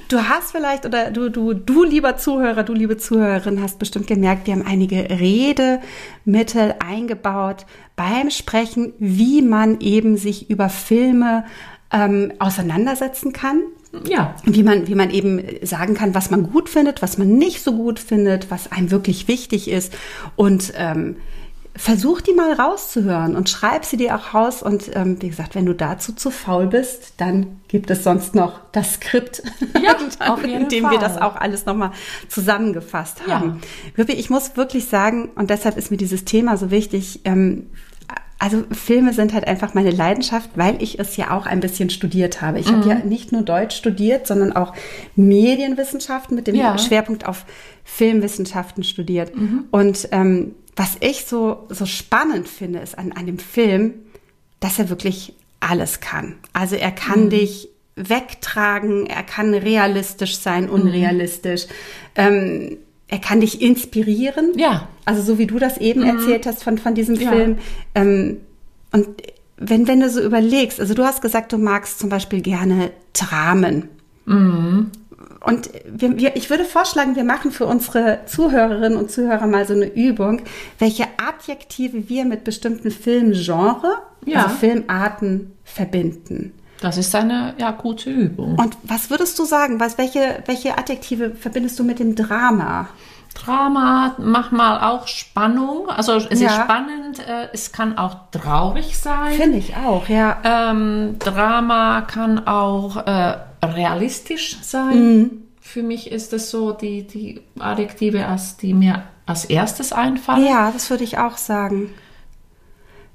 Du 0.09 0.19
hast 0.19 0.53
vielleicht, 0.53 0.87
oder 0.87 1.11
du, 1.11 1.31
du, 1.31 1.53
du, 1.53 1.83
lieber 1.83 2.17
Zuhörer, 2.17 2.63
du, 2.63 2.73
liebe 2.73 2.97
Zuhörerin, 2.97 3.61
hast 3.61 3.81
bestimmt 3.81 4.07
gemerkt, 4.07 4.47
wir 4.47 4.55
haben 4.55 4.65
einige 4.65 5.09
Redemittel 5.11 6.77
eingebaut 6.79 7.67
beim 7.97 8.31
Sprechen, 8.31 8.93
wie 9.01 9.43
man 9.43 9.81
eben 9.81 10.17
sich 10.17 10.49
über 10.49 10.69
Filme 10.69 11.45
ähm, 11.93 12.33
auseinandersetzen 12.39 13.33
kann. 13.33 13.63
Ja, 14.09 14.35
Wie 14.45 14.65
man, 14.65 14.89
wie 14.89 14.95
man 14.97 15.11
eben 15.11 15.41
sagen 15.63 15.95
kann, 15.95 16.15
was 16.15 16.31
man 16.31 16.51
gut 16.51 16.69
findet, 16.69 17.01
was 17.01 17.17
man 17.17 17.37
nicht 17.37 17.63
so 17.63 17.73
gut 17.73 18.01
findet, 18.01 18.51
was 18.51 18.73
einem 18.73 18.91
wirklich 18.91 19.29
wichtig 19.29 19.71
ist. 19.71 19.93
Und 20.35 20.73
ähm, 20.77 21.17
versuch 21.77 22.21
die 22.21 22.33
mal 22.35 22.53
rauszuhören 22.53 23.35
und 23.35 23.49
schreib 23.49 23.85
sie 23.85 23.97
dir 23.97 24.15
auch 24.17 24.33
raus. 24.33 24.63
Und 24.63 24.95
ähm, 24.95 25.21
wie 25.21 25.29
gesagt, 25.29 25.55
wenn 25.57 25.67
du 25.67 25.75
dazu 25.75 26.13
zu 26.13 26.31
faul 26.31 26.67
bist, 26.69 27.15
dann 27.17 27.61
gibt 27.69 27.91
es 27.91 28.05
sonst 28.05 28.35
noch 28.35 28.61
das 28.73 28.95
Skript, 28.95 29.43
Ja, 29.83 29.97
in 30.45 30.69
dem 30.69 30.85
wir 30.85 30.91
Fall. 30.91 30.99
das 30.99 31.19
auch 31.21 31.35
alles 31.37 31.67
nochmal 31.67 31.91
zusammengefasst 32.29 33.27
haben. 33.27 33.61
Wirpi, 33.97 34.13
Ich 34.13 34.31
muss 34.31 34.57
wirklich 34.57 34.85
sagen, 34.87 35.31
und 35.35 35.51
deshalb 35.51 35.77
ist 35.77 35.91
mir 35.91 35.97
dieses 35.97 36.25
Thema 36.25 36.57
so 36.57 36.71
wichtig, 36.71 37.21
ähm, 37.25 37.71
also 38.39 38.63
Filme 38.73 39.13
sind 39.15 39.33
halt 39.33 39.47
einfach 39.47 39.75
meine 39.75 39.91
Leidenschaft, 39.91 40.51
weil 40.57 40.83
ich 40.83 40.99
es 40.99 41.17
ja 41.17 41.31
auch 41.31 41.47
ein 41.47 41.61
bisschen 41.61 41.89
studiert 41.89 42.43
habe. 42.43 42.59
Ich 42.59 42.71
Mhm. 42.71 42.77
habe 42.77 42.89
ja 42.91 42.95
nicht 42.97 43.33
nur 43.33 43.43
Deutsch 43.43 43.75
studiert, 43.77 44.27
sondern 44.27 44.53
auch 44.55 44.75
Medienwissenschaften 45.17 46.35
mit 46.37 46.47
dem 46.47 46.55
Ja. 46.55 46.77
Schwerpunkt 46.79 47.27
auf 47.27 47.45
Filmwissenschaften 47.85 48.85
studiert. 48.85 49.33
Und 49.71 50.09
ähm, 50.13 50.55
was 50.77 50.97
ich 51.01 51.25
so, 51.25 51.67
so 51.69 51.87
spannend 51.87 52.49
finde, 52.49 52.81
ist 52.81 52.99
an, 52.99 53.13
an 53.13 53.27
dem 53.27 53.39
Film, 53.39 53.95
dass 54.61 54.79
er 54.79 54.89
wirklich 54.89 55.35
alles 55.61 56.01
kann. 56.01 56.37
Also 56.53 56.77
er 56.77 56.91
kann 56.91 57.31
dich 57.31 57.69
wegtragen, 57.97 59.07
er 59.07 59.23
kann 59.23 59.55
realistisch 59.55 60.37
sein, 60.39 60.69
unrealistisch. 60.69 61.67
Ähm, 62.17 62.79
er 63.07 63.19
kann 63.19 63.41
dich 63.41 63.63
inspirieren. 63.63 64.53
Ja. 64.57 64.89
Also 65.05 65.23
so 65.23 65.39
wie 65.39 65.47
du 65.47 65.59
das 65.59 65.79
eben 65.79 66.03
erzählt 66.03 66.47
hast 66.47 66.65
von, 66.65 66.79
von 66.79 66.95
diesem 66.95 67.17
Ja. 67.17 67.31
Film. 67.31 67.59
Ähm, 67.95 68.39
und 68.93 69.09
wenn, 69.57 69.87
wenn 69.87 70.01
du 70.01 70.11
so 70.11 70.21
überlegst, 70.21 70.81
also 70.81 70.95
du 70.95 71.05
hast 71.05 71.23
gesagt, 71.23 71.53
du 71.53 71.59
magst 71.59 71.99
zum 71.99 72.09
Beispiel 72.09 72.41
gerne 72.41 72.91
Dramen. 73.13 73.89
Und 75.45 75.71
wir, 75.87 76.17
wir, 76.19 76.37
ich 76.37 76.49
würde 76.51 76.65
vorschlagen, 76.65 77.17
wir 77.17 77.25
machen 77.25 77.51
für 77.53 77.67
unsere 77.67 78.21
Zuhörerinnen 78.27 78.97
und 78.99 79.11
Zuhörer 79.11 79.47
mal 79.47 79.67
so 79.67 79.75
eine 79.75 79.87
Übung, 79.87 80.43
welche 80.79 81.05
Adjektive 81.27 82.09
wir 82.09 82.25
mit 82.25 82.45
bestimmten 82.45 82.91
Filmgenre, 82.91 83.99
Ja. 84.25 84.45
also 84.45 84.57
Filmarten 84.57 85.53
verbinden. 85.65 86.53
das 86.81 86.99
ist 86.99 87.15
eine 87.15 87.55
ja, 87.59 87.71
gute 87.71 88.11
Übung. 88.11 88.57
Und 88.59 88.77
was 88.83 89.09
würdest 89.11 89.39
du 89.39 89.45
sagen? 89.45 89.81
Was, 89.81 89.97
welche, 89.99 90.43
welche 90.47 90.77
Adjektive 90.79 91.35
verbindest 91.35 91.79
du 91.79 91.85
mit 91.85 91.99
dem 91.99 92.15
Drama? 92.15 92.89
Drama, 93.35 94.15
manchmal 94.19 94.81
auch 94.81 95.07
Spannung. 95.09 95.89
Also 95.89 96.13
es 96.15 96.27
ist 96.27 96.41
Ja. 96.43 96.51
spannend, 96.65 97.19
äh, 97.27 97.49
es 97.53 97.73
kann 97.73 97.99
auch 97.99 98.17
traurig 98.31 98.97
sein. 98.97 99.33
Finde 99.33 99.59
ich 99.59 99.75
auch, 99.77 100.09
ja. 100.09 100.37
Ähm, 100.45 101.17
Drama 101.19 102.03
kann 102.03 102.47
auch 102.47 102.97
äh, 103.07 103.35
realistisch 103.73 104.59
sein. 104.63 105.31
Für 105.61 105.83
mich 105.83 106.11
ist 106.13 106.33
das 106.33 106.51
so 106.51 106.73
die, 106.73 107.07
die 107.07 107.41
Adjektive, 107.59 108.27
als 108.27 108.57
die 108.57 108.75
mir 108.75 109.05
als 109.27 109.45
erstes 109.47 109.93
einfallen. 109.93 110.45
Ja, 110.45 110.71
das 110.71 110.91
würde 110.91 111.05
ich 111.05 111.17
auch 111.19 111.39
sagen. 111.39 111.91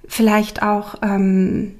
Vielleicht 0.08 0.64
auch, 0.64 0.96
ähm, 1.04 1.76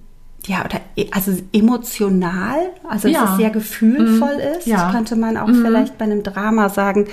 ja, 0.46 0.64
oder 0.64 0.80
e- 0.96 1.08
also 1.12 1.32
emotional, 1.52 2.58
also 2.88 3.08
dass 3.08 3.18
Ja. 3.18 3.32
es 3.32 3.38
sehr 3.38 3.50
gefühlvoll 3.50 4.40
ist, 4.58 4.68
Ja. 4.68 4.92
könnte 4.92 5.16
man 5.16 5.36
auch 5.38 5.48
vielleicht 5.50 5.98
bei 5.98 6.06
einem 6.06 6.22
Drama 6.24 6.70
sagen. 6.70 7.08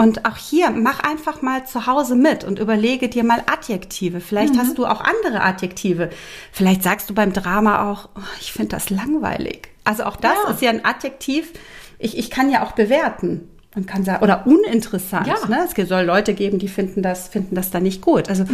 Und 0.00 0.24
auch 0.24 0.38
hier, 0.38 0.70
mach 0.70 1.00
einfach 1.00 1.42
mal 1.42 1.66
zu 1.66 1.86
Hause 1.86 2.14
mit 2.16 2.42
und 2.42 2.58
überlege 2.58 3.10
dir 3.10 3.22
mal 3.22 3.42
Adjektive. 3.52 4.20
Vielleicht 4.20 4.56
hast 4.56 4.78
du 4.78 4.86
auch 4.86 5.02
andere 5.02 5.42
Adjektive. 5.42 6.08
Vielleicht 6.52 6.82
sagst 6.82 7.10
du 7.10 7.14
beim 7.14 7.34
Drama 7.34 7.90
auch, 7.90 8.08
oh, 8.16 8.20
ich 8.40 8.50
finde 8.52 8.70
das 8.70 8.88
langweilig. 8.88 9.68
Also 9.84 10.04
auch 10.04 10.16
das 10.16 10.36
Ja. 10.46 10.50
ist 10.52 10.62
ja 10.62 10.70
ein 10.70 10.86
Adjektiv. 10.86 11.52
Ich, 11.98 12.16
ich 12.16 12.30
kann 12.30 12.50
ja 12.50 12.64
auch 12.64 12.72
bewerten. 12.72 13.50
Man 13.74 13.84
kann 13.84 14.02
sagen, 14.02 14.24
oder 14.24 14.46
uninteressant. 14.46 15.26
Ja. 15.26 15.34
Ne? 15.48 15.68
Es 15.76 15.88
soll 15.88 16.04
Leute 16.04 16.32
geben, 16.32 16.58
die 16.58 16.68
finden 16.68 17.02
das, 17.02 17.28
finden 17.28 17.54
das 17.54 17.70
dann 17.70 17.82
nicht 17.82 18.00
gut. 18.00 18.30
Also 18.30 18.44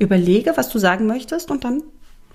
überlege, 0.00 0.54
was 0.56 0.70
du 0.70 0.80
sagen 0.80 1.06
möchtest 1.06 1.52
und 1.52 1.62
dann 1.62 1.84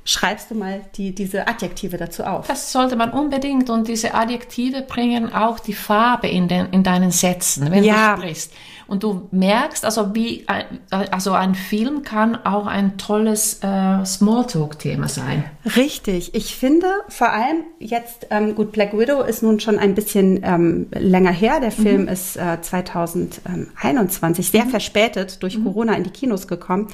schreibst 0.03 0.49
du 0.49 0.55
mal 0.55 0.81
die, 0.95 1.13
diese 1.13 1.47
Adjektive 1.47 1.97
dazu 1.97 2.23
auf. 2.23 2.47
Das 2.47 2.71
sollte 2.71 2.95
man 2.95 3.11
unbedingt 3.11 3.69
und 3.69 3.87
diese 3.87 4.13
Adjektive 4.15 4.81
bringen 4.81 5.31
auch 5.31 5.59
die 5.59 5.73
Farbe 5.73 6.27
in, 6.27 6.47
den, 6.47 6.67
in 6.71 6.83
deinen 6.83 7.11
Sätzen, 7.11 7.69
wenn 7.71 7.83
Ja. 7.83 8.15
du 8.15 8.21
sprichst. 8.21 8.51
Und 8.87 9.03
du 9.03 9.29
merkst, 9.31 9.85
also 9.85 10.13
wie 10.15 10.43
ein, 10.47 10.65
also 10.89 11.31
ein 11.31 11.55
Film 11.55 12.01
kann 12.03 12.35
auch 12.45 12.67
ein 12.67 12.97
tolles 12.97 13.59
äh, 13.63 14.03
Smalltalk-Thema 14.03 15.07
sein. 15.07 15.45
Richtig. 15.77 16.35
Ich 16.35 16.55
finde 16.57 16.87
vor 17.07 17.29
allem 17.31 17.63
jetzt, 17.79 18.27
ähm, 18.31 18.53
gut, 18.53 18.73
Black 18.73 18.91
Widow 18.97 19.21
ist 19.21 19.43
nun 19.43 19.61
schon 19.61 19.79
ein 19.79 19.95
bisschen 19.95 20.41
ähm, 20.43 20.87
länger 20.93 21.31
her. 21.31 21.61
Der 21.61 21.71
Film 21.71 22.09
ist 22.09 22.35
äh, 22.35 22.57
2021 22.59 24.49
sehr 24.49 24.65
verspätet 24.65 25.41
durch 25.43 25.63
Corona 25.63 25.93
in 25.93 26.03
die 26.03 26.09
Kinos 26.09 26.47
gekommen. 26.47 26.87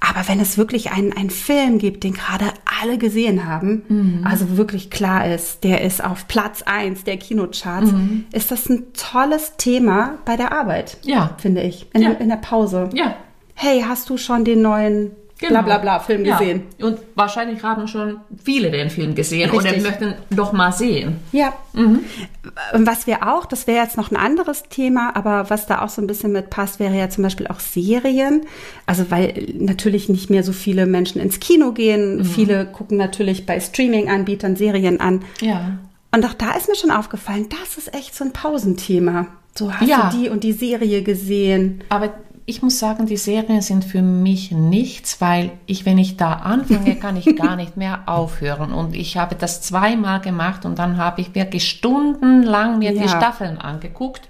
Aber 0.00 0.28
wenn 0.28 0.38
es 0.40 0.56
wirklich 0.56 0.92
einen, 0.92 1.12
einen 1.12 1.30
Film 1.30 1.78
gibt, 1.78 2.04
den 2.04 2.12
gerade 2.14 2.46
alle 2.80 2.98
gesehen 2.98 3.46
haben, 3.46 4.22
also 4.24 4.56
wirklich 4.56 4.90
klar 4.90 5.26
ist, 5.32 5.64
der 5.64 5.82
ist 5.82 6.02
auf 6.04 6.28
Platz 6.28 6.62
eins 6.62 7.02
der 7.04 7.16
Kinocharts, 7.16 7.92
ist 8.32 8.50
das 8.50 8.68
ein 8.68 8.92
tolles 8.92 9.54
Thema 9.56 10.18
bei 10.24 10.36
der 10.36 10.52
Arbeit. 10.52 10.98
Ja. 11.02 11.34
Finde 11.38 11.62
ich. 11.62 11.86
In, 11.94 12.02
Ja. 12.02 12.10
in 12.12 12.28
der 12.28 12.36
Pause. 12.36 12.90
Ja. 12.94 13.16
Hey, 13.54 13.84
hast 13.86 14.08
du 14.08 14.16
schon 14.16 14.44
den 14.44 14.62
neuen 14.62 15.10
bla 15.38 15.62
bla 15.62 15.78
bla 15.78 16.00
Film 16.00 16.24
Ja. 16.24 16.36
gesehen. 16.38 16.62
Und 16.80 16.98
wahrscheinlich 17.14 17.62
haben 17.62 17.86
schon 17.88 18.20
viele 18.44 18.70
den 18.70 18.90
Film 18.90 19.14
gesehen 19.14 19.50
Richtig. 19.50 19.72
oder 19.82 19.82
möchten 19.90 20.14
noch 20.34 20.52
mal 20.52 20.72
sehen. 20.72 21.16
Ja. 21.32 21.52
Und 21.74 22.86
Was 22.86 23.06
wir 23.06 23.26
auch, 23.28 23.46
das 23.46 23.66
wäre 23.66 23.84
jetzt 23.84 23.96
noch 23.96 24.10
ein 24.10 24.16
anderes 24.16 24.64
Thema, 24.64 25.14
aber 25.14 25.48
was 25.50 25.66
da 25.66 25.82
auch 25.82 25.88
so 25.88 26.00
ein 26.02 26.06
bisschen 26.06 26.32
mit 26.32 26.50
passt, 26.50 26.80
wäre 26.80 26.94
ja 26.96 27.08
zum 27.08 27.22
Beispiel 27.24 27.46
auch 27.46 27.60
Serien. 27.60 28.42
Also 28.86 29.10
weil 29.10 29.46
natürlich 29.58 30.08
nicht 30.08 30.28
mehr 30.30 30.42
so 30.42 30.52
viele 30.52 30.86
Menschen 30.86 31.20
ins 31.20 31.38
Kino 31.40 31.72
gehen. 31.72 32.24
Viele 32.24 32.66
gucken 32.66 32.96
natürlich 32.98 33.46
bei 33.46 33.60
Streaming-Anbietern 33.60 34.56
Serien 34.56 35.00
an. 35.00 35.22
Ja. 35.40 35.78
Und 36.10 36.24
auch 36.24 36.34
da 36.34 36.52
ist 36.52 36.68
mir 36.68 36.74
schon 36.76 36.90
aufgefallen, 36.90 37.46
das 37.50 37.76
ist 37.78 37.94
echt 37.94 38.14
so 38.14 38.24
ein 38.24 38.32
Pausenthema. 38.32 39.26
So 39.54 39.72
hast 39.72 39.86
Ja. 39.88 40.10
du 40.10 40.16
die 40.18 40.28
und 40.30 40.42
die 40.42 40.52
Serie 40.52 41.02
gesehen. 41.02 41.82
Aber 41.90 42.14
ich 42.48 42.62
muss 42.62 42.78
sagen, 42.78 43.04
die 43.04 43.18
Serien 43.18 43.60
sind 43.60 43.84
für 43.84 44.00
mich 44.00 44.52
nichts, 44.52 45.20
weil 45.20 45.50
ich, 45.66 45.84
wenn 45.84 45.98
ich 45.98 46.16
da 46.16 46.32
anfange, 46.32 46.96
kann 46.96 47.14
ich 47.18 47.36
gar 47.36 47.56
nicht 47.56 47.76
mehr 47.76 48.04
aufhören. 48.06 48.72
Und 48.72 48.96
ich 48.96 49.18
habe 49.18 49.34
das 49.34 49.60
zweimal 49.60 50.20
gemacht 50.20 50.64
und 50.64 50.78
dann 50.78 50.96
habe 50.96 51.20
ich 51.20 51.34
wirklich 51.34 51.68
stundenlang 51.68 52.78
mir 52.78 52.92
die 52.92 53.00
Ja. 53.00 53.08
Staffeln 53.08 53.58
angeguckt. 53.58 54.22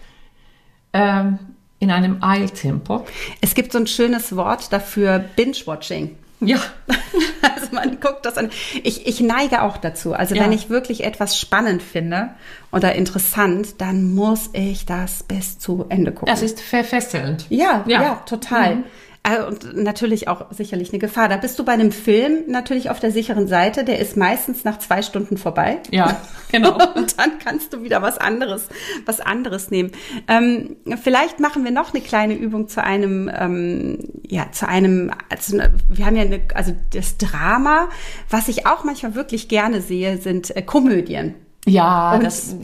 Ähm, 0.93 1.39
in 1.79 1.93
einem 1.93 2.21
Eiltempo. 2.21 3.07
Es 3.41 3.55
gibt 3.55 3.71
so 3.71 3.79
ein 3.79 3.87
schönes 3.87 4.35
Wort 4.35 4.73
dafür, 4.73 5.21
Binge-Watching. 5.37 6.17
Ja. 6.41 6.59
Also 7.43 7.75
man 7.75 8.01
guckt 8.01 8.25
das 8.25 8.37
an. 8.39 8.51
Ich, 8.83 9.07
ich 9.07 9.21
neige 9.21 9.63
auch 9.63 9.77
dazu. 9.77 10.13
Also 10.15 10.35
Ja. 10.35 10.43
wenn 10.45 10.53
ich 10.53 10.71
wirklich 10.71 11.05
etwas 11.05 11.39
spannend 11.39 11.83
finde 11.83 12.31
oder 12.73 12.95
interessant, 12.95 13.81
dann 13.81 14.15
muss 14.15 14.51
ich 14.53 14.87
das 14.87 15.23
bis 15.25 15.59
zu 15.59 15.87
Ende 15.89 16.13
gucken. 16.13 16.29
Das 16.33 16.43
ist 16.43 16.61
verfesselnd. 16.61 17.47
ja, 17.51 17.85
ja, 17.87 18.03
Ja. 18.03 18.15
total. 18.27 18.77
Mhm. 18.77 18.85
Äh, 19.29 19.43
Und 19.45 19.77
natürlich 19.77 20.29
auch 20.29 20.47
sicherlich 20.51 20.91
eine 20.91 20.99
Gefahr. 20.99 21.29
Da 21.29 21.37
bist 21.37 21.59
du 21.59 21.65
bei 21.65 21.73
einem 21.73 21.93
Film 21.93 22.45
natürlich 22.47 22.91
auf 22.91 23.01
der 23.01 23.11
sicheren 23.11 23.49
Seite. 23.49 23.85
Der 23.85 23.99
ist 23.99 24.17
meistens 24.17 24.65
nach 24.65 24.79
zwei 24.79 25.03
Stunden 25.03 25.37
vorbei. 25.37 25.79
Ja, 25.91 26.21
genau. 26.53 26.79
Und 26.95 27.19
dann 27.19 27.39
kannst 27.39 27.73
du 27.73 27.83
wieder 27.83 28.03
was 28.03 28.19
anderes, 28.19 28.69
was 29.07 29.21
anderes 29.21 29.71
nehmen. 29.71 29.93
Ähm, 30.29 30.77
vielleicht 31.03 31.41
machen 31.41 31.65
wir 31.65 31.71
noch 31.71 31.93
eine 31.93 32.03
kleine 32.03 32.35
Übung 32.35 32.69
zu 32.69 32.83
einem, 32.83 33.31
ähm, 33.35 33.99
ja, 34.27 34.51
zu 34.53 34.69
einem, 34.69 35.13
also 35.29 35.59
wir 35.89 36.07
haben 36.07 36.17
ja 36.17 36.23
eine, 36.23 36.41
also 36.55 36.75
das 36.93 37.19
Drama, 37.19 37.89
was 38.31 38.49
ich 38.49 38.67
auch 38.67 38.85
manchmal 38.85 39.15
wirklich 39.15 39.49
gerne 39.49 39.81
sehe, 39.81 40.19
sind 40.19 40.55
äh, 40.57 40.63
Komödien. 40.63 41.35
Ja, 41.69 42.15
Und- 42.15 42.23
das 42.25 42.55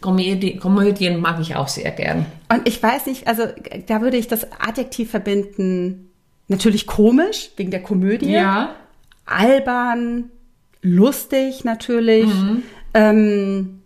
Komödie, 0.00 0.56
Komödien 0.56 1.20
mag 1.20 1.40
ich 1.40 1.56
auch 1.56 1.68
sehr 1.68 1.90
gern. 1.92 2.26
Und 2.52 2.66
ich 2.68 2.82
weiß 2.82 3.06
nicht, 3.06 3.26
also 3.26 3.44
da 3.86 4.00
würde 4.00 4.16
ich 4.16 4.28
das 4.28 4.46
Adjektiv 4.60 5.10
verbinden, 5.10 6.10
natürlich 6.48 6.86
komisch, 6.86 7.50
wegen 7.56 7.70
der 7.70 7.82
Komödie. 7.82 8.26
albern, 9.26 10.30
lustig 10.82 11.64
natürlich, 11.64 12.26
Mhm. 12.26 12.62
ähm, 12.94 13.82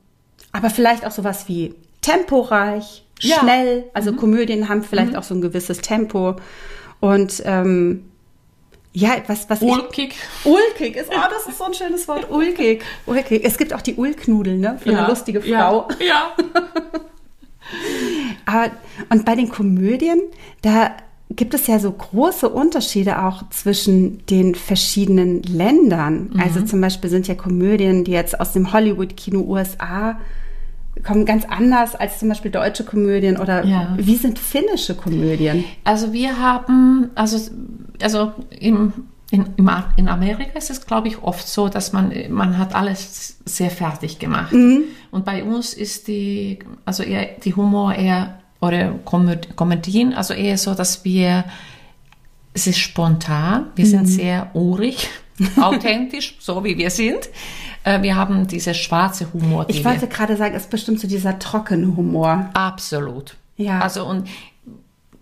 aber 0.52 0.70
vielleicht 0.70 1.06
auch 1.06 1.10
sowas 1.10 1.46
wie 1.48 1.74
temporeich, 2.00 3.04
Ja. 3.20 3.36
Mhm. 3.36 3.40
schnell. 3.40 3.84
Also 3.94 4.12
Komödien 4.14 4.68
haben 4.68 4.82
vielleicht 4.82 5.16
auch 5.16 5.22
so 5.22 5.34
ein 5.34 5.40
gewisses 5.40 5.78
Tempo 5.78 6.36
und 7.00 7.42
ähm, 7.44 8.04
ja, 8.96 9.10
was 9.26 9.50
was 9.50 9.60
Ulkig. 9.60 10.14
ich 10.14 10.46
ulkig 10.50 10.96
ist. 10.96 11.10
Oh, 11.10 11.28
das 11.30 11.46
ist 11.46 11.58
so 11.58 11.64
ein 11.64 11.74
schönes 11.74 12.08
Wort. 12.08 12.30
Ulkig, 12.30 12.82
ulkig. 13.04 13.44
Es 13.44 13.58
gibt 13.58 13.74
auch 13.74 13.82
die 13.82 13.94
Ulknudeln, 13.94 14.58
ne, 14.58 14.78
für 14.82 14.88
eine 14.96 15.06
lustige 15.06 15.42
Frau. 15.42 15.86
Ja. 16.00 16.06
ja. 16.06 16.32
Aber, 18.46 18.70
und 19.10 19.26
bei 19.26 19.34
den 19.34 19.50
Komödien, 19.50 20.22
da 20.62 20.92
gibt 21.28 21.52
es 21.52 21.66
ja 21.66 21.78
so 21.78 21.92
große 21.92 22.48
Unterschiede 22.48 23.22
auch 23.22 23.46
zwischen 23.50 24.24
den 24.28 24.54
verschiedenen 24.54 25.42
Ländern. 25.42 26.30
Also 26.42 26.62
zum 26.62 26.80
Beispiel 26.80 27.10
sind 27.10 27.28
ja 27.28 27.34
Komödien, 27.34 28.04
die 28.04 28.12
jetzt 28.12 28.40
aus 28.40 28.52
dem 28.52 28.72
Hollywood-Kino 28.72 29.40
USA 29.40 30.18
kommen 31.04 31.26
ganz 31.26 31.44
anders 31.44 31.94
als 31.94 32.18
zum 32.18 32.28
Beispiel 32.28 32.50
deutsche 32.50 32.84
Komödien 32.84 33.36
oder 33.36 33.64
Ja. 33.64 33.94
wie 33.98 34.16
sind 34.16 34.38
finnische 34.38 34.94
Komödien? 34.94 35.64
Also 35.84 36.12
wir 36.12 36.38
haben, 36.38 37.10
also, 37.14 37.50
also 38.02 38.32
im, 38.50 38.92
in, 39.30 39.46
in 39.96 40.08
Amerika 40.08 40.56
ist 40.58 40.70
es, 40.70 40.86
glaube 40.86 41.08
ich, 41.08 41.22
oft 41.22 41.46
so, 41.48 41.68
dass 41.68 41.92
man, 41.92 42.12
man 42.30 42.58
hat 42.58 42.74
alles 42.74 43.38
sehr 43.44 43.70
fertig 43.70 44.18
gemacht. 44.18 44.52
Und 44.52 45.24
bei 45.24 45.42
uns 45.44 45.74
ist 45.74 46.08
die, 46.08 46.58
also 46.84 47.02
eher, 47.02 47.26
die 47.44 47.54
Humor 47.54 47.94
eher, 47.94 48.38
oder 48.60 48.94
Komöd- 49.04 49.54
Komödien, 49.54 50.14
also 50.14 50.32
eher 50.34 50.56
so, 50.58 50.74
dass 50.74 51.04
wir, 51.04 51.44
es 52.54 52.66
ist 52.66 52.78
spontan, 52.78 53.66
wir 53.76 53.86
sind 53.86 54.06
sehr 54.06 54.50
urig, 54.54 55.08
authentisch, 55.60 56.36
so 56.40 56.64
wie 56.64 56.78
wir 56.78 56.88
sind. 56.90 57.28
Äh, 57.84 58.00
Wir 58.02 58.16
haben 58.16 58.46
diese 58.46 58.72
schwarze 58.72 59.30
Humor. 59.34 59.66
die 59.66 59.72
Ich 59.72 59.84
wollte 59.84 60.06
gerade 60.08 60.36
sagen, 60.36 60.54
es 60.54 60.62
ist 60.62 60.70
bestimmt 60.70 60.98
so 60.98 61.06
dieser 61.06 61.38
trockene 61.38 61.94
Humor. 61.96 62.48
Absolut. 62.54 63.36
Ja. 63.58 63.80
Also 63.80 64.06
und 64.06 64.26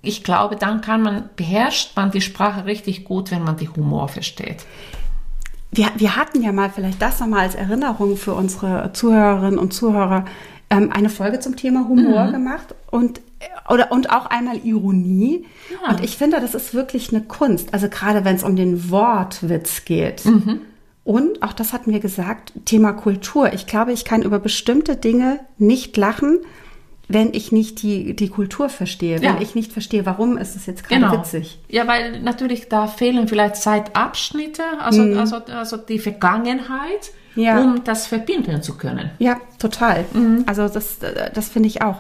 ich 0.05 0.25
glaube, 0.25 0.57
dann 0.57 0.81
kann 0.81 1.03
man, 1.03 1.31
beherrscht 1.37 1.97
man 1.97 2.11
die 2.11 2.21
Sprache 2.21 2.65
richtig 2.67 3.05
gut, 3.05 3.31
wenn 3.31 3.43
man 3.43 3.57
die 3.57 3.69
Humor 3.69 4.09
versteht. 4.09 4.65
Wir, 5.71 5.91
wir 5.97 6.17
hatten 6.17 6.43
ja 6.43 6.53
mal, 6.53 6.71
vielleicht 6.71 7.03
das 7.03 7.19
nochmal 7.21 7.41
als 7.41 7.55
Erinnerung 7.55 8.17
für 8.17 8.35
unsere 8.35 8.93
Zuhörerinnen 8.93 9.59
und 9.59 9.73
Zuhörer, 9.73 10.25
ähm, 10.71 10.91
eine 10.93 11.11
Folge 11.11 11.41
zum 11.41 11.57
Thema 11.57 11.89
Humor 11.89 12.31
gemacht 12.31 12.75
und, 12.91 13.19
äh, 13.41 13.73
oder, 13.73 13.91
und 13.91 14.11
auch 14.11 14.27
einmal 14.27 14.59
Ironie. 14.65 15.47
Ja. 15.71 15.91
Und 15.91 16.05
ich 16.05 16.17
finde, 16.17 16.41
das 16.41 16.55
ist 16.55 16.75
wirklich 16.75 17.11
eine 17.11 17.23
Kunst. 17.23 17.75
Also 17.75 17.89
gerade 17.89 18.25
wenn 18.25 18.37
es 18.37 18.45
um 18.45 18.57
den 18.57 18.91
Wortwitz 18.91 19.85
geht. 19.85 20.23
Und 21.05 21.43
auch 21.43 21.53
das 21.53 21.73
hatten 21.73 21.93
wir 21.93 22.01
gesagt, 22.01 22.53
Thema 22.65 22.93
Kultur. 22.93 23.53
Ich 23.53 23.67
glaube, 23.67 23.93
ich 23.93 24.07
kann 24.07 24.23
über 24.23 24.39
bestimmte 24.39 24.97
Dinge 24.97 25.41
nicht 25.59 25.97
lachen, 25.99 26.39
wenn 27.09 27.35
ich 27.35 27.53
nicht 27.53 27.83
die, 27.83 28.15
die 28.17 28.29
Kultur 28.29 28.69
verstehe, 28.69 29.21
Ja. 29.21 29.35
wenn 29.35 29.43
ich 29.43 29.55
nicht 29.55 29.73
verstehe, 29.73 30.07
warum 30.07 30.39
ist 30.39 30.57
es 30.57 30.67
jetzt 30.67 30.89
gerade 30.89 31.13
witzig. 31.13 31.59
Ja, 31.69 31.87
weil 31.87 32.21
natürlich 32.23 32.69
da 32.69 32.87
fehlen 32.87 33.29
vielleicht 33.29 33.57
Zeitabschnitte, 33.57 34.63
also, 34.81 35.03
also, 35.03 35.37
also 35.55 35.77
die 35.77 35.99
Vergangenheit, 35.99 37.13
Mhm. 37.37 37.43
Ja. 37.43 37.61
um 37.61 37.83
das 37.85 38.07
verbinden 38.07 38.63
zu 38.63 38.77
können. 38.77 39.11
Ja, 39.19 39.41
total. 39.59 40.05
Mhm. 40.13 40.45
Also 40.47 40.69
das, 40.69 40.99
das 41.35 41.49
finde 41.49 41.69
ich 41.69 41.83
auch. 41.83 41.97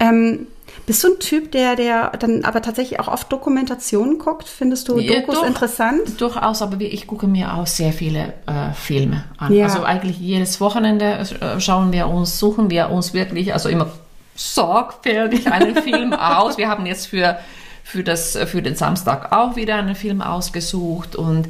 Ähm, 0.00 0.46
bist 0.86 1.04
du 1.04 1.08
ein 1.08 1.18
Typ, 1.20 1.52
der, 1.52 1.76
der 1.76 2.10
dann 2.18 2.44
aber 2.44 2.62
tatsächlich 2.62 2.98
auch 2.98 3.08
oft 3.08 3.30
Dokumentationen 3.30 4.18
guckt? 4.18 4.48
Findest 4.48 4.88
du 4.88 4.98
Ja, 4.98 5.20
Dokus 5.20 5.34
doch. 5.40 5.46
interessant? 5.46 6.18
Durchaus, 6.20 6.62
aber 6.62 6.80
ich 6.80 7.06
gucke 7.06 7.26
mir 7.26 7.52
auch 7.54 7.66
sehr 7.66 7.92
viele 7.92 8.32
äh, 8.46 8.72
Filme 8.74 9.24
an. 9.36 9.52
Ja. 9.52 9.66
Also 9.66 9.82
eigentlich 9.84 10.18
jedes 10.18 10.60
Wochenende 10.60 11.18
äh, 11.40 11.60
schauen 11.60 11.92
wir 11.92 12.08
uns, 12.08 12.38
suchen 12.38 12.70
wir 12.70 12.88
uns 12.90 13.12
wirklich, 13.12 13.52
also 13.52 13.68
immer 13.68 13.88
sorgfältig 14.34 15.50
einen 15.50 15.76
Film 15.76 16.12
aus. 16.12 16.58
Wir 16.58 16.68
haben 16.68 16.86
jetzt 16.86 17.06
für, 17.06 17.38
für, 17.84 18.04
das, 18.04 18.36
für 18.46 18.62
den 18.62 18.76
Samstag 18.76 19.32
auch 19.32 19.56
wieder 19.56 19.76
einen 19.76 19.94
Film 19.94 20.20
ausgesucht 20.20 21.16
und 21.16 21.48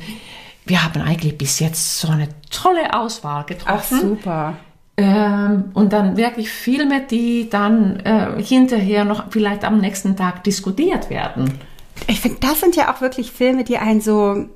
wir 0.65 0.85
haben 0.85 1.03
eigentlich 1.03 1.37
bis 1.37 1.59
jetzt 1.59 1.99
so 1.99 2.09
eine 2.09 2.29
tolle 2.51 2.95
Auswahl 2.95 3.43
Ach, 3.43 3.47
getroffen. 3.47 4.01
super. 4.01 4.55
Ähm, 4.97 5.71
und 5.75 5.93
dann 5.93 6.17
wirklich 6.17 6.51
Filme, 6.51 7.03
die 7.03 7.49
dann 7.49 8.01
äh, 8.01 8.43
hinterher 8.43 9.05
noch 9.05 9.25
vielleicht 9.31 9.65
am 9.65 9.79
nächsten 9.79 10.17
Tag 10.17 10.45
diskutiert 10.45 11.11
werden. 11.11 11.59
Ich 12.07 12.21
finde, 12.21 12.39
das 12.41 12.61
sind 12.61 12.77
ja 12.77 12.93
auch 12.93 13.01
wirklich 13.01 13.33
Filme, 13.33 13.65
die 13.65 13.79
einen 13.79 14.01
so, 14.01 14.47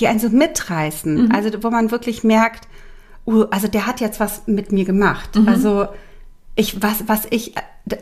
die 0.00 0.08
einen 0.08 0.18
so 0.18 0.30
mitreißen. 0.30 1.26
Mhm. 1.26 1.32
Also 1.32 1.62
wo 1.62 1.70
man 1.70 1.90
wirklich 1.90 2.24
merkt, 2.24 2.66
uh, 3.26 3.44
also 3.50 3.68
der 3.68 3.86
hat 3.86 4.00
jetzt 4.00 4.18
was 4.18 4.46
mit 4.46 4.72
mir 4.72 4.84
gemacht. 4.84 5.36
Mhm. 5.36 5.48
Also 5.48 5.88
ich, 6.54 6.82
was, 6.82 7.04
was 7.08 7.22
ich, 7.30 7.54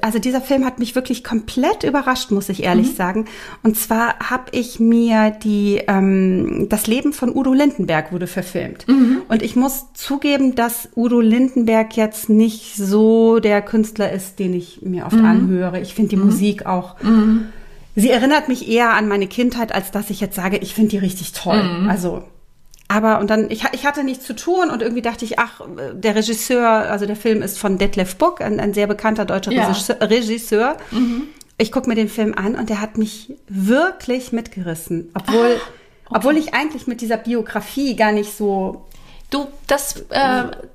also 0.02 0.18
dieser 0.18 0.40
Film 0.40 0.64
hat 0.64 0.78
mich 0.80 0.94
wirklich 0.96 1.22
komplett 1.22 1.84
überrascht, 1.84 2.30
muss 2.32 2.48
ich 2.48 2.64
ehrlich 2.64 2.88
Mhm. 2.88 2.94
sagen. 2.96 3.24
Und 3.62 3.76
zwar 3.76 4.18
habe 4.18 4.44
ich 4.52 4.80
mir 4.80 5.30
die, 5.30 5.80
ähm, 5.86 6.66
das 6.68 6.86
Leben 6.88 7.12
von 7.12 7.34
Udo 7.34 7.52
Lindenberg 7.52 8.12
wurde 8.12 8.26
verfilmt. 8.26 8.88
Mhm. 8.88 9.22
Und 9.28 9.42
ich 9.42 9.54
muss 9.56 9.92
zugeben, 9.94 10.54
dass 10.56 10.88
Udo 10.96 11.20
Lindenberg 11.20 11.96
jetzt 11.96 12.28
nicht 12.28 12.74
so 12.76 13.38
der 13.38 13.62
Künstler 13.62 14.10
ist, 14.12 14.38
den 14.40 14.52
ich 14.54 14.82
mir 14.82 15.02
Mhm. 15.02 15.06
oft 15.06 15.24
anhöre. 15.24 15.80
Ich 15.80 15.94
finde 15.94 16.10
die 16.10 16.16
Musik 16.16 16.66
auch, 16.66 16.96
Sie 17.96 18.08
erinnert 18.10 18.48
mich 18.48 18.68
eher 18.68 18.94
an 18.94 19.08
meine 19.08 19.26
Kindheit, 19.26 19.72
als 19.74 19.90
dass 19.90 20.10
ich 20.10 20.20
jetzt 20.20 20.36
sage, 20.36 20.58
ich 20.58 20.74
finde 20.74 20.90
die 20.90 20.98
richtig 20.98 21.32
toll. 21.32 21.62
Mhm. 21.82 21.90
Also, 21.90 22.22
aber 22.90 23.20
und 23.20 23.31
dann, 23.31 23.48
ich, 23.53 23.62
ich 23.70 23.87
hatte 23.87 24.03
nichts 24.03 24.24
zu 24.26 24.35
tun 24.35 24.68
und 24.68 24.83
irgendwie 24.83 25.00
dachte 25.00 25.24
ich, 25.24 25.38
ach, 25.38 25.61
der 25.92 26.16
Regisseur, 26.16 26.68
also 26.68 27.07
der 27.07 27.14
Film 27.14 27.40
ist 27.40 27.57
von 27.57 27.79
Detlef 27.79 28.16
Buck, 28.16 28.40
ein, 28.40 28.59
ein 28.59 28.74
sehr 28.74 28.88
bekannter 28.88 29.24
deutscher 29.24 29.53
Ja. 29.53 29.68
Regisseur. 29.68 29.96
Regisseur. 30.00 30.76
Ich 31.57 31.70
gucke 31.70 31.88
mir 31.88 31.94
den 31.94 32.09
Film 32.09 32.35
an 32.35 32.57
und 32.57 32.68
der 32.68 32.81
hat 32.81 32.98
mich 32.98 33.33
wirklich 33.48 34.33
mitgerissen, 34.33 35.12
obwohl, 35.14 35.61
obwohl 36.11 36.37
ich 36.37 36.53
eigentlich 36.53 36.88
mit 36.88 37.00
dieser 37.00 37.16
Biografie 37.16 37.94
gar 37.94 38.11
nicht 38.11 38.37
so 38.37 38.87
Du, 39.31 39.47
das, 39.69 39.95
äh, 39.97 40.03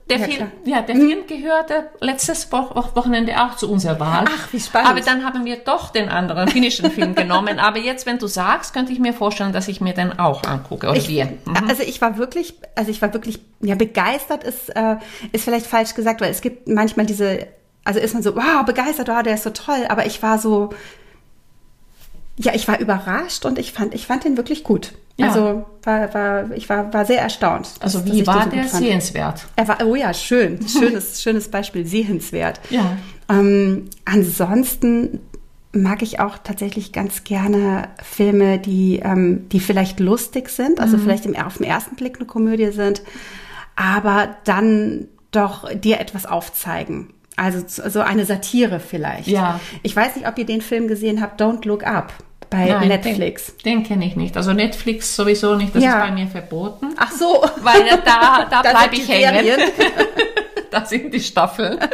der, 0.10 0.18
Ja, 0.18 0.18
Film, 0.26 0.52
ja, 0.63 0.82
der 0.82 0.96
Film 0.96 1.28
gehörte 1.28 1.89
letztes 2.00 2.50
Wo 2.54 2.58
Wo- 2.74 2.96
Wochenende 2.96 3.34
auch 3.44 3.58
zu 3.58 3.70
unserer 3.70 4.00
Wahl. 4.00 4.24
Ach, 4.30 4.54
wie 4.54 4.60
spannend. 4.62 4.89
Aber 4.89 5.02
dann 5.02 5.26
haben 5.26 5.44
wir 5.44 5.58
doch 5.58 5.89
den 5.89 6.08
anderen 6.08 6.48
finnischen 6.48 6.89
Film 6.89 7.15
genommen. 7.15 7.60
Aber 7.60 7.80
jetzt, 7.80 8.06
wenn 8.06 8.18
du 8.18 8.28
sagst, 8.28 8.74
könnte 8.74 8.94
ich 8.94 9.00
mir 9.00 9.12
vorstellen, 9.13 9.52
dass 9.52 9.68
ich 9.68 9.82
mir 9.82 9.94
den 9.94 10.18
auch 10.20 10.44
angucke. 10.46 10.88
Oder 10.88 10.96
Ich, 10.98 11.10
wir. 11.10 11.26
Mhm. 11.26 11.68
Also 11.68 11.84
ich 11.84 12.00
war 12.00 12.18
wirklich, 12.18 12.54
also 12.76 12.89
ich 12.91 13.02
war 13.02 13.13
wirklich, 13.13 13.39
ja, 13.60 13.76
begeistert 13.76 14.46
ist, 14.46 14.70
äh, 14.74 14.96
ist 15.34 15.44
vielleicht 15.44 15.65
falsch 15.65 15.94
gesagt, 15.94 16.22
weil 16.22 16.32
es 16.32 16.39
gibt 16.39 16.70
manchmal 16.70 17.06
diese, 17.06 17.48
also 17.84 18.00
ist 18.00 18.13
man 18.13 18.24
so, 18.24 18.38
wow, 18.38 18.63
begeistert, 18.65 19.10
wow, 19.10 19.22
der 19.22 19.34
ist 19.34 19.44
so 19.44 19.50
toll, 19.50 19.86
aber 19.89 20.06
ich 20.06 20.24
war 20.24 20.39
so, 20.39 20.70
ja, 22.38 22.54
ich 22.54 22.67
war 22.67 22.80
überrascht 22.80 23.45
und 23.45 23.58
ich 23.60 23.71
fand, 23.71 23.93
ich 23.93 24.08
fand 24.08 24.24
den 24.24 24.38
wirklich 24.38 24.63
gut. 24.63 24.93
Ja. 25.17 25.28
Also 25.28 25.65
war, 25.84 26.13
war, 26.13 26.52
ich 26.52 26.67
war, 26.67 26.93
war 26.93 27.06
sehr 27.06 27.21
erstaunt. 27.21 27.69
Also 27.80 28.00
dass 28.00 28.08
wie 28.08 28.12
ich 28.12 28.17
den 28.26 28.28
war 28.28 28.48
der 28.48 28.67
sehenswert? 28.67 29.45
Er 29.56 29.67
war, 29.67 29.78
oh 29.86 29.95
ja, 29.95 30.13
schön, 30.13 30.60
schönes, 30.67 31.21
schönes 31.21 31.50
Beispiel, 31.50 31.86
sehenswert. 31.86 32.60
Ja. 32.69 32.98
Ähm, 33.30 33.89
ansonsten 34.04 35.19
mag 35.71 36.02
ich 36.02 36.19
auch 36.19 36.38
tatsächlich 36.38 36.91
ganz 36.91 37.24
gerne 37.24 37.89
Filme, 38.02 38.60
die, 38.60 39.00
ähm, 39.04 39.48
die 39.50 39.60
vielleicht 39.60 40.00
lustig 40.00 40.50
sind, 40.50 40.78
Mhm. 40.78 40.84
also 40.84 40.98
vielleicht 40.98 41.26
im, 41.26 41.36
auf 41.36 41.58
den 41.58 41.65
ersten 41.65 41.95
Blick 41.95 42.17
eine 42.17 42.26
Komödie 42.26 42.71
sind, 42.71 43.02
aber 43.76 44.36
dann 44.45 45.08
doch 45.32 45.69
dir 45.74 46.00
etwas 46.00 46.26
aufzeigen. 46.26 47.10
Also 47.38 47.63
so 47.67 48.00
eine 48.02 48.26
Satire 48.26 48.80
vielleicht. 48.80 49.28
Ja. 49.28 49.60
Ich 49.84 49.95
weiß 49.95 50.15
nicht, 50.15 50.28
ob 50.28 50.38
ihr 50.38 50.45
den 50.45 50.62
Film 50.62 50.88
gesehen 50.88 51.21
habt, 51.21 51.41
Don't 51.41 51.67
Look 51.67 51.86
Up 51.86 52.13
bei 52.50 52.65
Nein, 52.67 52.88
Netflix. 52.88 53.58
Den, 53.58 53.80
den 53.80 53.84
kenne 53.84 54.06
ich 54.06 54.15
nicht. 54.15 54.38
Also 54.38 54.54
Netflix 54.54 55.15
sowieso 55.15 55.56
nicht. 55.56 55.76
Das 55.76 55.84
Ja. 55.84 55.98
ist 56.04 56.08
bei 56.10 56.12
mir 56.12 56.28
verboten. 56.28 56.93
Ach 56.98 57.12
so. 57.12 57.43
Weil 57.62 57.84
da, 58.06 58.45
da 58.50 58.62
Da 58.63 58.71
bleibe 58.71 58.95
ich 58.95 59.08
hängen. 59.08 59.45
Da 60.71 60.84
sind 60.86 61.13
die 61.13 61.21
Staffeln. 61.21 61.80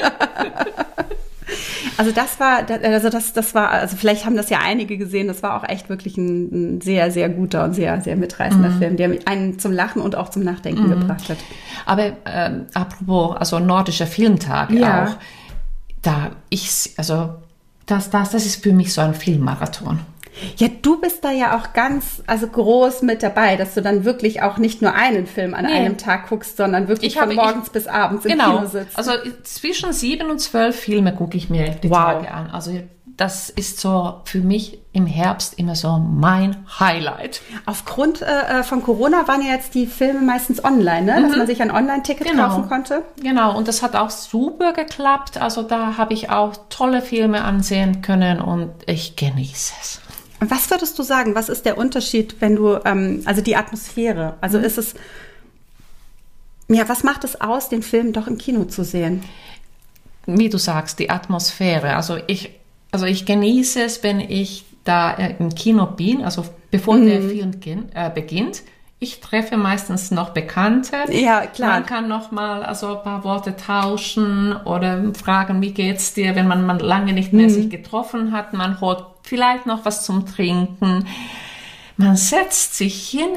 Also 1.98 2.12
das 2.12 2.40
war, 2.40 2.64
also 2.84 3.10
das, 3.10 3.34
das 3.34 3.54
war, 3.54 3.70
also 3.70 3.96
vielleicht 3.96 4.26
haben 4.26 4.36
das 4.36 4.50
ja 4.50 4.60
einige 4.64 4.98
gesehen, 4.98 5.28
das 5.28 5.44
war 5.44 5.56
auch 5.62 5.68
echt 5.68 5.90
wirklich 5.90 6.18
ein, 6.18 6.78
ein 6.78 6.82
sehr, 6.82 7.12
sehr 7.12 7.30
guter 7.30 7.64
und 7.64 7.74
sehr, 7.74 8.02
sehr 8.02 8.16
mitreißender 8.16 8.70
Mhm. 8.70 8.78
Film, 8.80 8.98
der 8.98 9.18
einen 9.26 9.60
zum 9.60 9.72
Lachen 9.72 10.02
und 10.02 10.16
auch 10.16 10.30
zum 10.30 10.44
Nachdenken 10.44 10.90
gebracht 10.90 11.30
hat. 11.30 11.38
Aber 11.86 12.14
ähm, 12.26 12.66
apropos, 12.74 13.36
also 13.38 13.60
nordischer 13.60 14.08
Filmtag 14.08 14.72
Ja. 14.72 15.06
auch. 15.06 15.16
Da 16.02 16.32
ich, 16.50 16.92
also 16.98 17.36
das, 17.86 18.10
das, 18.10 18.32
das 18.32 18.46
ist 18.46 18.64
für 18.64 18.74
mich 18.74 18.94
so 18.94 19.02
ein 19.02 19.14
Filmmarathon. 19.14 20.00
Ja, 20.58 20.68
du 20.82 21.00
bist 21.00 21.24
da 21.24 21.32
ja 21.32 21.58
auch 21.58 21.74
ganz, 21.74 22.22
also 22.28 22.48
groß 22.48 23.02
mit 23.04 23.24
dabei, 23.24 23.56
dass 23.56 23.74
du 23.74 23.82
dann 23.82 24.06
wirklich 24.06 24.42
auch 24.42 24.58
nicht 24.58 24.82
nur 24.82 24.94
einen 24.94 25.28
Film 25.28 25.54
an 25.54 25.66
Nee. 25.66 25.74
einem 25.74 25.98
Tag 25.98 26.30
guckst, 26.30 26.58
sondern 26.58 26.88
wirklich 26.88 27.14
Ich 27.14 27.20
von 27.20 27.24
habe- 27.30 27.36
morgens 27.36 27.68
ich- 27.68 27.74
bis 27.74 27.88
abends 27.88 28.26
im 28.26 28.32
Genau. 28.32 28.58
Kino 28.58 28.68
sitzt. 28.68 28.98
Also 28.98 29.12
zwischen 29.44 29.94
sieben 29.94 30.30
und 30.30 30.40
zwölf 30.40 30.76
Filme 30.80 31.14
gucke 31.14 31.38
ich 31.38 31.50
mir 31.50 31.70
die 31.70 31.90
Wow. 31.90 31.98
Tage 31.98 32.32
an. 32.32 32.50
Also 32.52 32.72
das 33.18 33.50
ist 33.52 33.80
so 33.80 34.22
für 34.26 34.40
mich 34.40 34.80
im 34.94 35.06
Herbst 35.06 35.60
immer 35.60 35.76
so 35.76 36.00
mein 36.00 36.66
Highlight. 36.80 37.42
Aufgrund 37.68 38.22
äh, 38.24 38.64
von 38.64 38.82
Corona 38.82 39.28
waren 39.28 39.42
ja 39.44 39.54
jetzt 39.54 39.76
die 39.76 39.86
Filme 39.86 40.22
meistens 40.22 40.64
online, 40.64 41.04
ne? 41.04 41.22
dass 41.28 41.38
man 41.38 41.46
sich 41.46 41.62
ein 41.62 41.70
Online-Ticket 41.72 42.26
Mhm. 42.28 42.32
Genau. 42.32 42.48
kaufen 42.48 42.68
konnte. 42.68 43.04
Genau, 43.22 43.56
und 43.56 43.68
das 43.68 43.84
hat 43.84 43.96
auch 43.96 44.10
super 44.10 44.74
geklappt. 44.74 45.40
Also 45.40 45.62
da 45.62 45.98
habe 45.98 46.14
ich 46.14 46.30
auch 46.32 46.54
tolle 46.70 47.02
Filme 47.02 47.44
ansehen 47.44 48.02
können 48.02 48.42
und 48.42 48.72
ich 48.88 49.16
genieße 49.16 49.74
es. 49.82 50.02
Was 50.44 50.70
würdest 50.72 50.98
du 50.98 51.04
sagen, 51.04 51.36
was 51.36 51.50
ist 51.50 51.66
der 51.66 51.78
Unterschied, 51.78 52.36
wenn 52.40 52.56
du, 52.56 52.80
ähm, 52.84 53.22
also 53.26 53.42
die 53.42 53.56
Atmosphäre, 53.56 54.34
also 54.42 54.58
Mhm. 54.58 54.64
ist 54.64 54.78
es, 54.80 54.96
ja, 56.68 56.88
was 56.90 57.04
macht 57.04 57.24
es 57.24 57.40
aus, 57.40 57.70
den 57.70 57.84
Film 57.84 58.12
doch 58.14 58.28
im 58.28 58.38
Kino 58.38 58.66
zu 58.66 58.84
sehen? 58.84 59.24
wie 60.28 60.50
du 60.50 60.60
sagst, 60.60 61.00
die 61.00 61.10
Atmosphäre. 61.10 61.96
Also 61.96 62.18
ich, 62.28 62.52
also 62.92 63.08
ich 63.08 63.26
genieße 63.26 63.82
es, 63.82 64.04
wenn 64.04 64.20
ich 64.20 64.66
da 64.84 65.14
äh, 65.16 65.34
im 65.40 65.50
Kino 65.56 65.88
bin, 65.88 66.24
also 66.24 66.46
bevor 66.70 66.96
Mhm. 66.96 67.06
der 67.08 67.22
Film 67.24 67.86
äh, 67.96 68.10
beginnt. 68.12 68.62
Ich 69.00 69.20
treffe 69.20 69.58
meistens 69.58 70.12
noch 70.12 70.30
Bekannte. 70.30 70.96
Ja, 71.10 71.48
klar. 71.48 71.72
Man 71.72 71.86
kann 71.88 72.08
noch 72.08 72.30
mal 72.32 72.62
also 72.64 72.98
ein 72.98 73.04
paar 73.04 73.24
Worte 73.24 73.56
tauschen 73.58 74.56
oder 74.64 75.12
fragen, 75.16 75.60
wie 75.64 75.72
geht's 75.74 76.14
dir, 76.14 76.36
wenn 76.36 76.48
man, 76.48 76.68
man 76.68 76.78
lange 76.78 77.14
nicht 77.14 77.34
Mhm. 77.34 77.40
mehr 77.40 77.50
sich 77.50 77.72
getroffen 77.72 78.32
hat. 78.32 78.54
Man 78.54 78.80
holt 78.80 79.04
vielleicht 79.24 79.66
noch 79.66 79.86
was 79.86 80.06
zum 80.06 80.26
Trinken. 80.26 81.08
Man 81.98 82.16
setzt 82.18 82.76
sich 82.76 83.10
hin 83.10 83.30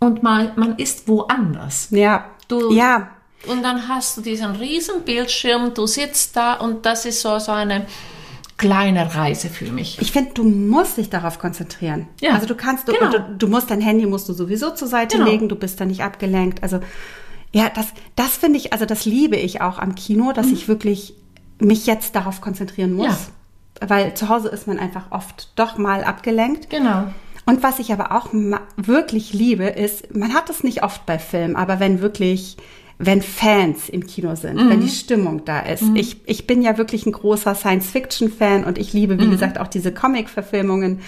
und 0.00 0.22
man, 0.22 0.52
man 0.56 0.76
ist 0.76 1.08
woanders. 1.08 1.88
Ja, 1.90 2.26
Du- 2.48 2.72
ja, 2.72 3.10
Und 3.48 3.62
dann 3.62 3.88
hast 3.88 4.16
du 4.16 4.20
diesen 4.20 4.52
riesen 4.56 5.02
Bildschirm, 5.04 5.72
du 5.74 5.86
sitzt 5.86 6.36
da 6.36 6.54
und 6.54 6.84
das 6.84 7.06
ist 7.06 7.20
so, 7.22 7.38
so 7.38 7.52
eine 7.52 7.86
kleine 8.58 9.14
Reise 9.14 9.48
für 9.48 9.64
mich. 9.72 9.98
ich 10.00 10.12
finde, 10.12 10.32
du 10.34 10.44
musst 10.44 10.96
dich 10.98 11.08
darauf 11.10 11.38
konzentrieren. 11.38 12.06
Ja, 12.20 12.34
Also 12.34 12.46
du 12.46 12.54
kannst, 12.54 12.86
du, 12.86 12.92
genau. 12.92 13.10
du, 13.10 13.34
du 13.38 13.48
musst 13.48 13.70
dein 13.70 13.80
Handy 13.80 14.06
musst 14.06 14.28
du 14.28 14.32
sowieso 14.34 14.70
zur 14.70 14.86
Seite 14.86 15.16
Genau. 15.16 15.30
legen, 15.30 15.48
du 15.48 15.56
bist 15.56 15.80
da 15.80 15.84
nicht 15.86 16.02
abgelenkt. 16.02 16.62
Also 16.62 16.80
ja, 17.52 17.68
das, 17.74 17.86
das 18.16 18.36
finde 18.36 18.58
ich, 18.58 18.72
also 18.72 18.84
das 18.84 19.04
liebe 19.06 19.36
ich 19.36 19.60
auch 19.60 19.78
am 19.78 19.94
Kino, 19.94 20.32
dass 20.32 20.46
ich 20.48 20.68
wirklich 20.68 21.14
mich 21.58 21.86
jetzt 21.86 22.14
darauf 22.14 22.40
konzentrieren 22.40 22.92
muss. 22.92 23.06
Mhm. 23.06 23.12
Ja. 23.12 23.18
Weil 23.80 24.14
zu 24.14 24.28
Hause 24.28 24.48
ist 24.48 24.66
man 24.66 24.78
einfach 24.78 25.06
oft 25.10 25.50
doch 25.56 25.78
mal 25.78 26.04
abgelenkt. 26.04 26.70
Genau. 26.70 27.04
Und 27.46 27.62
was 27.64 27.78
ich 27.80 27.92
aber 27.92 28.12
auch 28.12 28.28
wirklich 28.76 29.32
liebe, 29.32 29.64
ist, 29.64 30.14
man 30.14 30.32
hat 30.34 30.48
es 30.50 30.62
nicht 30.62 30.84
oft 30.84 31.04
bei 31.06 31.18
Filmen, 31.18 31.56
aber 31.56 31.80
wenn 31.80 32.00
wirklich, 32.00 32.56
wenn 32.98 33.20
Fans 33.20 33.88
im 33.88 34.06
Kino 34.06 34.36
sind, 34.36 34.56
wenn 34.58 34.78
Mhm. 34.78 34.82
die 34.82 34.88
Stimmung 34.88 35.44
da 35.44 35.58
ist. 35.60 35.82
Ich, 35.94 36.18
ich 36.26 36.46
bin 36.46 36.62
ja 36.62 36.78
wirklich 36.78 37.04
ein 37.06 37.10
großer 37.12 37.56
Science-Fiction-Fan 37.56 38.62
und 38.62 38.78
ich 38.78 38.92
liebe, 38.92 39.18
wie 39.18 39.26
Mhm. 39.26 39.30
gesagt, 39.32 39.58
auch 39.58 39.66
diese 39.66 39.92
Comic-Verfilmungen. 39.92 41.00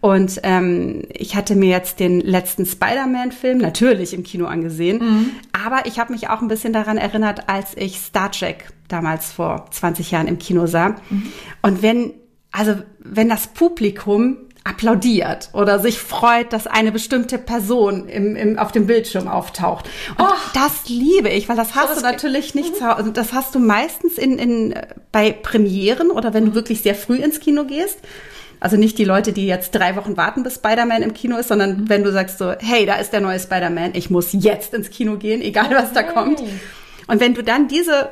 Und 0.00 0.40
ähm, 0.44 1.02
ich 1.12 1.36
hatte 1.36 1.54
mir 1.54 1.68
jetzt 1.68 2.00
den 2.00 2.20
letzten 2.20 2.64
Spider-Man-Film 2.64 3.58
natürlich 3.58 4.14
im 4.14 4.22
Kino 4.22 4.46
angesehen, 4.46 4.98
Mhm. 4.98 5.30
aber 5.52 5.84
ich 5.86 5.98
habe 5.98 6.12
mich 6.12 6.28
auch 6.30 6.40
ein 6.40 6.48
bisschen 6.48 6.72
daran 6.72 6.96
erinnert, 6.96 7.48
als 7.50 7.76
ich 7.76 7.98
Star 7.98 8.30
Trek 8.32 8.70
damals 8.88 9.30
vor 9.32 9.66
20 9.70 10.10
Jahren 10.10 10.26
im 10.26 10.38
Kino 10.38 10.66
sah. 10.66 10.96
Mhm. 11.10 11.32
Und 11.62 11.82
wenn, 11.82 12.14
also 12.50 12.76
wenn 12.98 13.28
das 13.28 13.48
Publikum 13.48 14.38
applaudiert 14.64 15.48
oder 15.54 15.78
sich 15.78 15.98
freut, 15.98 16.52
dass 16.52 16.66
eine 16.66 16.92
bestimmte 16.92 17.38
Person 17.38 18.08
im, 18.08 18.36
im, 18.36 18.58
auf 18.58 18.72
dem 18.72 18.86
Bildschirm 18.86 19.26
auftaucht. 19.26 19.88
Und 20.18 20.28
das 20.54 20.86
liebe 20.88 21.30
ich, 21.30 21.48
weil 21.48 21.56
das 21.56 21.74
hast 21.74 21.90
das 21.90 21.98
du 21.98 22.02
natürlich 22.04 22.54
nicht 22.54 22.76
zu 22.76 22.86
Hause. 22.86 23.10
Das 23.12 23.32
hast 23.32 23.54
du 23.54 23.58
meistens 23.58 24.18
in, 24.18 24.38
in, 24.38 24.72
äh, 24.72 24.86
bei 25.12 25.32
Premieren 25.32 26.10
oder 26.10 26.30
Mhm. 26.30 26.34
wenn 26.34 26.44
du 26.46 26.54
wirklich 26.54 26.82
sehr 26.82 26.94
früh 26.94 27.16
ins 27.16 27.40
Kino 27.40 27.64
gehst. 27.64 27.98
Also 28.60 28.76
nicht 28.76 28.98
die 28.98 29.04
Leute, 29.06 29.32
die 29.32 29.46
jetzt 29.46 29.74
drei 29.74 29.96
Wochen 29.96 30.16
warten, 30.18 30.42
bis 30.42 30.56
Spider-Man 30.56 31.02
im 31.02 31.14
Kino 31.14 31.36
ist, 31.36 31.46
Mhm. 31.46 31.48
sondern 31.48 31.88
wenn 31.88 32.04
du 32.04 32.12
sagst 32.12 32.38
so, 32.38 32.52
hey, 32.58 32.84
da 32.86 32.96
ist 32.96 33.12
der 33.12 33.20
neue 33.20 33.40
Spider-Man, 33.40 33.92
ich 33.94 34.10
muss 34.10 34.28
jetzt 34.32 34.74
ins 34.74 34.90
Kino 34.90 35.16
gehen, 35.16 35.40
egal 35.40 35.70
was 35.70 35.92
da 35.92 36.00
Okay. 36.00 36.12
kommt. 36.12 36.42
Und 37.08 37.20
wenn 37.20 37.34
du 37.34 37.42
dann 37.42 37.66
diese 37.68 38.10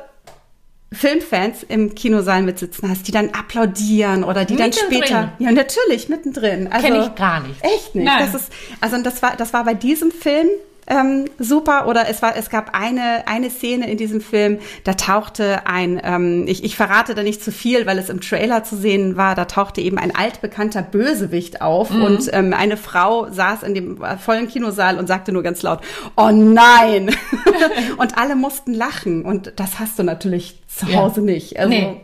Filmfans 0.91 1.61
im 1.63 1.93
Kinosaal 1.93 2.41
mitsitzen 2.41 2.89
hast, 2.89 3.07
die 3.07 3.11
dann 3.11 3.29
applaudieren 3.29 4.23
oder 4.23 4.43
die 4.43 4.55
dann 4.55 4.69
Mittendrin. 4.69 5.03
später, 5.03 5.31
ja 5.37 5.51
natürlich 5.51 6.09
mittendrin. 6.09 6.67
Also, 6.71 6.87
Kenn 6.87 7.01
ich 7.03 7.13
gar 7.15 7.41
nicht. 7.41 7.63
Echt 7.63 7.93
nicht. 7.93 8.05
Nein. 8.05 8.19
Das 8.31 8.41
ist, 8.41 8.51
also 8.81 8.99
das 9.03 9.21
war, 9.21 9.35
das 9.35 9.53
war 9.53 9.63
bei 9.65 9.75
diesem 9.75 10.09
Film 10.11 10.47
ähm, 10.89 11.25
super. 11.37 11.87
Oder 11.87 12.09
es 12.09 12.21
war, 12.21 12.35
es 12.35 12.49
gab 12.49 12.71
eine 12.77 13.27
eine 13.27 13.49
Szene 13.49 13.89
in 13.89 13.97
diesem 13.97 14.21
Film, 14.21 14.59
da 14.83 14.93
tauchte 14.93 15.65
ein, 15.67 16.01
ähm, 16.03 16.45
ich, 16.47 16.63
ich 16.63 16.75
verrate 16.75 17.15
da 17.15 17.23
nicht 17.23 17.43
zu 17.43 17.51
viel, 17.51 17.85
weil 17.85 17.97
es 17.99 18.09
im 18.09 18.21
Trailer 18.21 18.63
zu 18.63 18.75
sehen 18.75 19.15
war. 19.15 19.35
Da 19.35 19.45
tauchte 19.45 19.81
eben 19.81 19.97
ein 19.97 20.15
altbekannter 20.15 20.81
Bösewicht 20.81 21.61
auf 21.61 21.91
Mhm. 21.91 22.01
und 22.03 22.29
ähm, 22.33 22.53
eine 22.53 22.75
Frau 22.77 23.29
saß 23.31 23.63
in 23.63 23.73
dem 23.73 24.03
äh, 24.03 24.17
vollen 24.17 24.47
Kinosaal 24.47 24.97
und 24.97 25.07
sagte 25.07 25.31
nur 25.31 25.43
ganz 25.43 25.61
laut: 25.61 25.79
"Oh 26.17 26.31
nein!" 26.31 27.11
und 27.97 28.17
alle 28.17 28.35
mussten 28.35 28.73
lachen. 28.73 29.23
Und 29.23 29.53
das 29.57 29.79
hast 29.79 29.99
du 29.99 30.03
natürlich 30.03 30.59
zu 30.67 30.87
Ja. 30.87 30.97
Hause 30.99 31.21
nicht. 31.21 31.57
Also, 31.59 31.69
nee, 31.69 32.01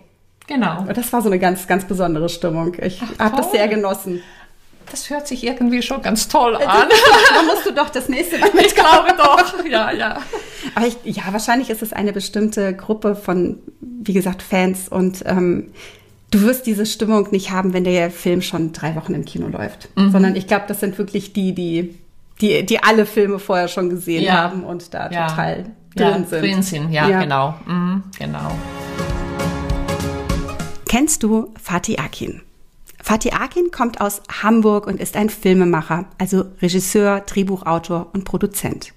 genau. 0.48 0.86
Das 0.94 1.12
war 1.14 1.22
so 1.22 1.30
eine 1.30 1.40
ganz, 1.40 1.68
ganz 1.68 1.86
besondere 1.86 2.30
Stimmung. 2.30 2.74
Ich 2.82 3.02
habe 3.20 3.36
das 3.38 3.52
sehr 3.52 3.68
genossen. 3.68 4.22
Das 4.92 5.10
hört 5.10 5.28
sich 5.28 5.44
irgendwie 5.44 5.82
schon 5.82 6.02
ganz 6.02 6.28
toll 6.28 6.56
an. 6.56 6.62
da 7.34 7.42
musst 7.44 7.66
du 7.66 7.72
doch 7.74 7.90
das 7.90 8.08
nächste 8.10 8.38
Mal 8.40 8.52
mit. 8.54 8.68
Ich 8.68 8.76
glaube 8.76 9.10
doch. 9.18 9.66
Ja, 9.70 9.92
ja. 9.92 10.20
Aber 10.76 10.88
ich, 10.88 10.98
ja, 11.04 11.24
wahrscheinlich 11.32 11.70
ist 11.70 11.82
es 11.82 11.92
eine 11.94 12.14
bestimmte 12.14 12.74
Gruppe 12.76 13.16
von, 13.16 13.60
wie 13.82 14.14
gesagt, 14.14 14.42
Fans 14.42 14.88
und 14.90 15.24
ähm, 15.26 15.72
du 16.32 16.42
wirst 16.42 16.66
diese 16.66 16.86
Stimmung 16.86 17.28
nicht 17.32 17.52
haben, 17.52 17.74
wenn 17.74 17.84
der 17.84 18.12
Film 18.12 18.42
schon 18.42 18.74
drei 18.74 18.96
Wochen 18.96 19.14
im 19.16 19.26
Kino 19.26 19.48
läuft. 19.48 19.90
Sondern 19.96 20.36
ich 20.36 20.48
glaube, 20.48 20.66
das 20.68 20.80
sind 20.80 20.98
wirklich 20.98 21.34
die, 21.34 21.54
die, 21.54 21.96
die, 22.42 22.66
die 22.66 22.84
alle 22.84 23.06
Filme 23.06 23.40
vorher 23.40 23.68
schon 23.68 23.90
gesehen 23.90 24.24
Ja. 24.24 24.34
haben 24.36 24.64
und 24.64 24.94
da 24.94 25.10
ja. 25.10 25.28
total 25.28 25.66
ja, 25.98 26.12
drin 26.12 26.26
sind. 26.28 26.42
Drin 26.42 26.62
sind, 26.64 26.92
ja, 26.92 27.08
Ja. 27.10 27.22
genau. 27.22 27.56
Mhm, 27.66 28.04
genau. 28.20 28.52
Kennst 30.88 31.24
du 31.24 31.54
Fatih 31.62 31.98
Akin? 32.00 32.42
Fatih 33.06 33.34
Akin 33.34 33.70
kommt 33.70 34.02
aus 34.02 34.24
Hamburg 34.42 34.88
und 34.88 35.00
ist 35.00 35.16
ein 35.16 35.30
Filmemacher, 35.30 36.06
also 36.18 36.46
Regisseur, 36.60 37.20
Drehbuchautor 37.20 38.10
und 38.14 38.26
Produzent. 38.26 38.94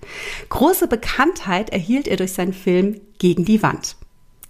Große 0.49 0.88
Bekanntheit 0.88 1.68
erhielt 1.68 2.09
er 2.09 2.16
durch 2.16 2.33
seinen 2.33 2.55
Film 2.55 3.03
Gegen 3.18 3.44
die 3.44 3.62
Wand 3.62 3.97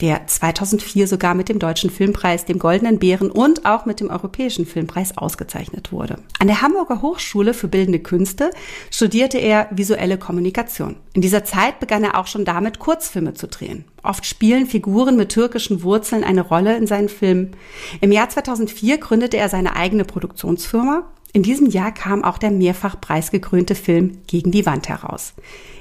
der 0.01 0.27
2004 0.27 1.09
sogar 1.09 1.35
mit 1.35 1.49
dem 1.49 1.59
Deutschen 1.59 1.91
Filmpreis, 1.91 2.45
dem 2.45 2.59
Goldenen 2.59 2.99
Bären 2.99 3.31
und 3.31 3.67
auch 3.67 3.85
mit 3.85 4.01
dem 4.01 4.11
Europäischen 4.11 4.65
Filmpreis 4.65 5.19
ausgezeichnet 5.19 5.91
wurde. 5.91 6.19
An 6.39 6.47
der 6.47 6.63
Hamburger 6.63 7.03
Hochschule 7.03 7.53
für 7.53 7.67
Bildende 7.67 7.99
Künste 7.99 8.51
studierte 8.91 9.39
er 9.39 9.69
visuelle 9.71 10.17
Kommunikation. 10.17 10.97
In 11.15 11.23
dieser 11.23 11.45
Zeit 11.45 11.81
begann 11.81 12.05
er 12.05 12.17
auch 12.17 12.29
schon 12.29 12.45
damit, 12.45 12.79
Kurzfilme 12.79 13.35
zu 13.35 13.49
drehen. 13.49 13.85
Oft 14.05 14.25
spielen 14.25 14.67
Figuren 14.67 15.17
mit 15.17 15.31
türkischen 15.31 15.83
Wurzeln 15.83 16.23
eine 16.23 16.43
Rolle 16.43 16.77
in 16.77 16.87
seinen 16.87 17.09
Filmen. 17.09 17.57
Im 18.01 18.13
Jahr 18.13 18.29
2004 18.29 18.99
gründete 18.99 19.37
er 19.37 19.49
seine 19.49 19.75
eigene 19.75 20.05
Produktionsfirma. 20.05 21.09
In 21.33 21.43
diesem 21.43 21.67
Jahr 21.67 21.93
kam 21.93 22.25
auch 22.25 22.39
der 22.39 22.51
mehrfach 22.51 23.01
preisgekrönte 23.01 23.75
Film 23.75 24.19
Gegen 24.27 24.51
die 24.51 24.65
Wand 24.65 24.89
heraus. 24.89 25.35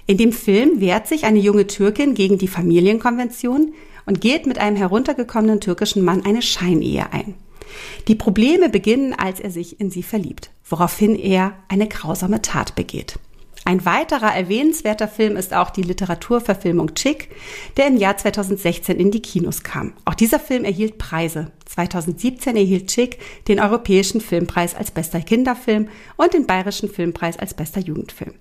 In 0.07 0.17
dem 0.17 0.31
Film 0.31 0.79
wehrt 0.79 1.07
sich 1.07 1.25
eine 1.25 1.39
junge 1.39 1.67
Türkin 1.67 2.13
gegen 2.13 2.37
die 2.37 2.47
Familienkonvention, 2.47 3.73
und 4.07 4.21
geht 4.21 4.47
mit 4.47 4.57
einem 4.57 4.75
heruntergekommenen 4.75 5.61
türkischen 5.61 6.03
Mann 6.03 6.25
eine 6.25 6.41
Scheinehe 6.41 7.13
ein. 7.13 7.35
Die 8.07 8.15
Probleme 8.15 8.69
beginnen, 8.69 9.13
als 9.13 9.39
er 9.39 9.51
sich 9.51 9.79
in 9.79 9.91
sie 9.91 10.01
verliebt, 10.01 10.49
woraufhin 10.67 11.15
er 11.15 11.53
eine 11.67 11.87
grausame 11.87 12.41
Tat 12.41 12.73
begeht. 12.73 13.19
Ein 13.65 13.83
weiterer 13.83 14.33
erwähnenswerter 14.33 15.09
Film 15.09 15.35
ist 15.35 15.53
auch 15.53 15.71
die 15.71 15.81
Literaturverfilmung 15.81 16.95
Chick, 16.95 17.27
der 17.75 17.87
im 17.87 17.97
Jahr 17.97 18.15
2016 18.15 18.97
in 18.97 19.11
die 19.11 19.21
Kinos 19.21 19.61
kam. 19.61 19.91
Auch 20.05 20.13
dieser 20.13 20.39
Film 20.39 20.63
erhielt 20.63 20.97
Preise. 20.97 21.51
2017 21.65 22.55
erhielt 22.55 22.87
Chick 22.87 23.17
den 23.49 23.59
Europäischen 23.59 24.21
Filmpreis 24.21 24.73
als 24.73 24.91
bester 24.91 25.19
Kinderfilm 25.19 25.89
und 26.15 26.33
den 26.33 26.47
Bayerischen 26.47 26.89
Filmpreis 26.89 27.37
als 27.37 27.55
bester 27.55 27.81
Jugendfilm. 27.81 28.35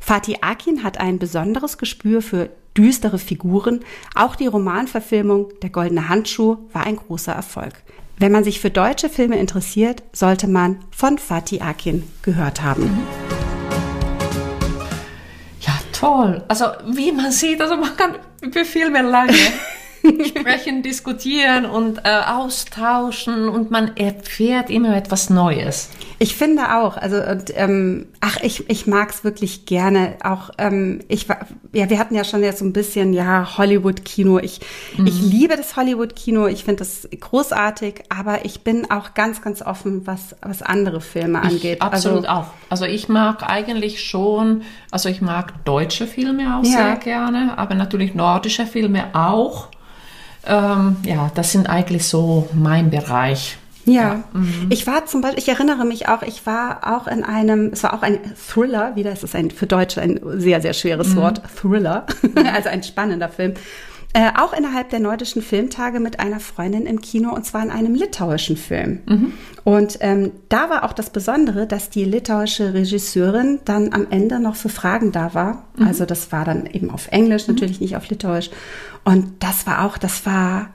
Fatih 0.00 0.38
Akin 0.40 0.82
hat 0.82 0.98
ein 0.98 1.18
besonderes 1.18 1.76
Gespür 1.76 2.22
für 2.22 2.48
düstere 2.76 3.18
Figuren. 3.18 3.80
Auch 4.14 4.36
die 4.36 4.46
Romanverfilmung 4.46 5.48
Der 5.62 5.70
goldene 5.70 6.08
Handschuh 6.08 6.58
war 6.72 6.86
ein 6.86 6.96
großer 6.96 7.32
Erfolg. 7.32 7.74
Wenn 8.18 8.32
man 8.32 8.44
sich 8.44 8.60
für 8.60 8.70
deutsche 8.70 9.08
Filme 9.08 9.38
interessiert, 9.38 10.02
sollte 10.12 10.46
man 10.46 10.80
von 10.90 11.18
Fatih 11.18 11.62
Akin 11.62 12.02
gehört 12.22 12.62
haben. 12.62 12.82
Mhm 12.82 13.40
toll. 16.00 16.42
Also 16.48 16.66
wie 16.86 17.12
man 17.12 17.30
sieht, 17.30 17.60
also 17.60 17.76
man 17.76 17.96
kann 17.96 18.16
über 18.40 18.64
Filme 18.64 19.02
lange 19.02 19.32
sprechen, 20.26 20.82
diskutieren 20.82 21.66
und 21.66 21.98
äh, 22.04 22.20
austauschen 22.26 23.48
und 23.48 23.70
man 23.70 23.96
erfährt 23.96 24.70
immer 24.70 24.96
etwas 24.96 25.30
Neues. 25.30 25.90
Ich 26.18 26.36
finde 26.36 26.76
auch, 26.76 26.98
also 26.98 27.16
und, 27.16 27.50
ähm, 27.56 28.06
ach, 28.20 28.36
ich, 28.42 28.68
ich 28.68 28.86
mag 28.86 29.08
es 29.10 29.24
wirklich 29.24 29.64
gerne. 29.64 30.16
Auch 30.22 30.50
ähm, 30.58 31.00
ich 31.08 31.28
war, 31.30 31.46
ja, 31.72 31.88
wir 31.88 31.98
hatten 31.98 32.14
ja 32.14 32.24
schon 32.24 32.42
jetzt 32.42 32.58
so 32.58 32.64
ein 32.66 32.74
bisschen 32.74 33.14
ja 33.14 33.56
Hollywood-Kino. 33.56 34.38
Ich, 34.38 34.60
mhm. 34.98 35.06
ich 35.06 35.20
liebe 35.22 35.56
das 35.56 35.76
Hollywood-Kino. 35.76 36.46
Ich 36.46 36.64
finde 36.64 36.80
das 36.80 37.08
großartig, 37.18 38.02
aber 38.10 38.44
ich 38.44 38.60
bin 38.60 38.90
auch 38.90 39.14
ganz, 39.14 39.40
ganz 39.40 39.62
offen, 39.62 40.06
was 40.06 40.36
was 40.42 40.60
andere 40.60 41.00
Filme 41.00 41.40
angeht. 41.40 41.76
Ich, 41.76 41.82
absolut 41.82 42.26
also, 42.26 42.28
auch. 42.28 42.46
Also 42.68 42.84
ich 42.84 43.08
mag 43.08 43.42
eigentlich 43.48 44.04
schon, 44.04 44.62
also 44.90 45.08
ich 45.08 45.22
mag 45.22 45.64
deutsche 45.64 46.06
Filme 46.06 46.58
auch 46.58 46.64
ja. 46.64 46.70
sehr 46.70 46.96
gerne, 46.96 47.56
aber 47.56 47.74
natürlich 47.74 48.14
nordische 48.14 48.66
Filme 48.66 49.06
auch. 49.14 49.68
Ähm, 50.46 50.96
ja, 51.04 51.30
das 51.34 51.52
sind 51.52 51.68
eigentlich 51.68 52.06
so 52.06 52.48
mein 52.54 52.90
Bereich. 52.90 53.58
Ja, 53.86 53.92
ja. 53.92 54.24
Mhm. 54.32 54.66
ich 54.70 54.86
war 54.86 55.06
zum 55.06 55.20
Beispiel, 55.20 55.40
ich 55.40 55.48
erinnere 55.48 55.84
mich 55.84 56.08
auch, 56.08 56.22
ich 56.22 56.44
war 56.46 56.80
auch 56.94 57.06
in 57.06 57.24
einem, 57.24 57.70
es 57.72 57.82
war 57.82 57.94
auch 57.94 58.02
ein 58.02 58.18
Thriller, 58.36 58.94
wieder 58.94 59.10
ist 59.12 59.24
es 59.24 59.34
ein 59.34 59.50
für 59.50 59.66
Deutsche 59.66 60.00
ein 60.00 60.20
sehr, 60.34 60.60
sehr 60.60 60.74
schweres 60.74 61.08
mhm. 61.08 61.16
Wort, 61.16 61.42
Thriller, 61.60 62.06
also 62.54 62.68
ein 62.68 62.82
spannender 62.82 63.28
Film. 63.28 63.54
Äh, 64.12 64.32
auch 64.36 64.52
innerhalb 64.52 64.90
der 64.90 64.98
nordischen 64.98 65.40
Filmtage 65.40 66.00
mit 66.00 66.18
einer 66.18 66.40
Freundin 66.40 66.86
im 66.86 67.00
Kino 67.00 67.32
und 67.32 67.46
zwar 67.46 67.62
in 67.62 67.70
einem 67.70 67.94
litauischen 67.94 68.56
Film. 68.56 68.98
Mhm. 69.06 69.32
Und 69.62 69.98
ähm, 70.00 70.32
da 70.48 70.68
war 70.68 70.82
auch 70.82 70.92
das 70.92 71.10
Besondere, 71.10 71.68
dass 71.68 71.90
die 71.90 72.04
litauische 72.04 72.74
Regisseurin 72.74 73.60
dann 73.64 73.92
am 73.92 74.08
Ende 74.10 74.40
noch 74.40 74.56
für 74.56 74.68
Fragen 74.68 75.12
da 75.12 75.32
war. 75.34 75.64
Mhm. 75.76 75.86
Also 75.86 76.06
das 76.06 76.32
war 76.32 76.44
dann 76.44 76.66
eben 76.66 76.90
auf 76.90 77.06
Englisch, 77.12 77.46
natürlich 77.46 77.80
nicht 77.80 77.96
auf 77.96 78.08
Litauisch. 78.08 78.50
Und 79.04 79.28
das 79.38 79.64
war 79.68 79.84
auch, 79.84 79.96
das 79.96 80.26
war 80.26 80.70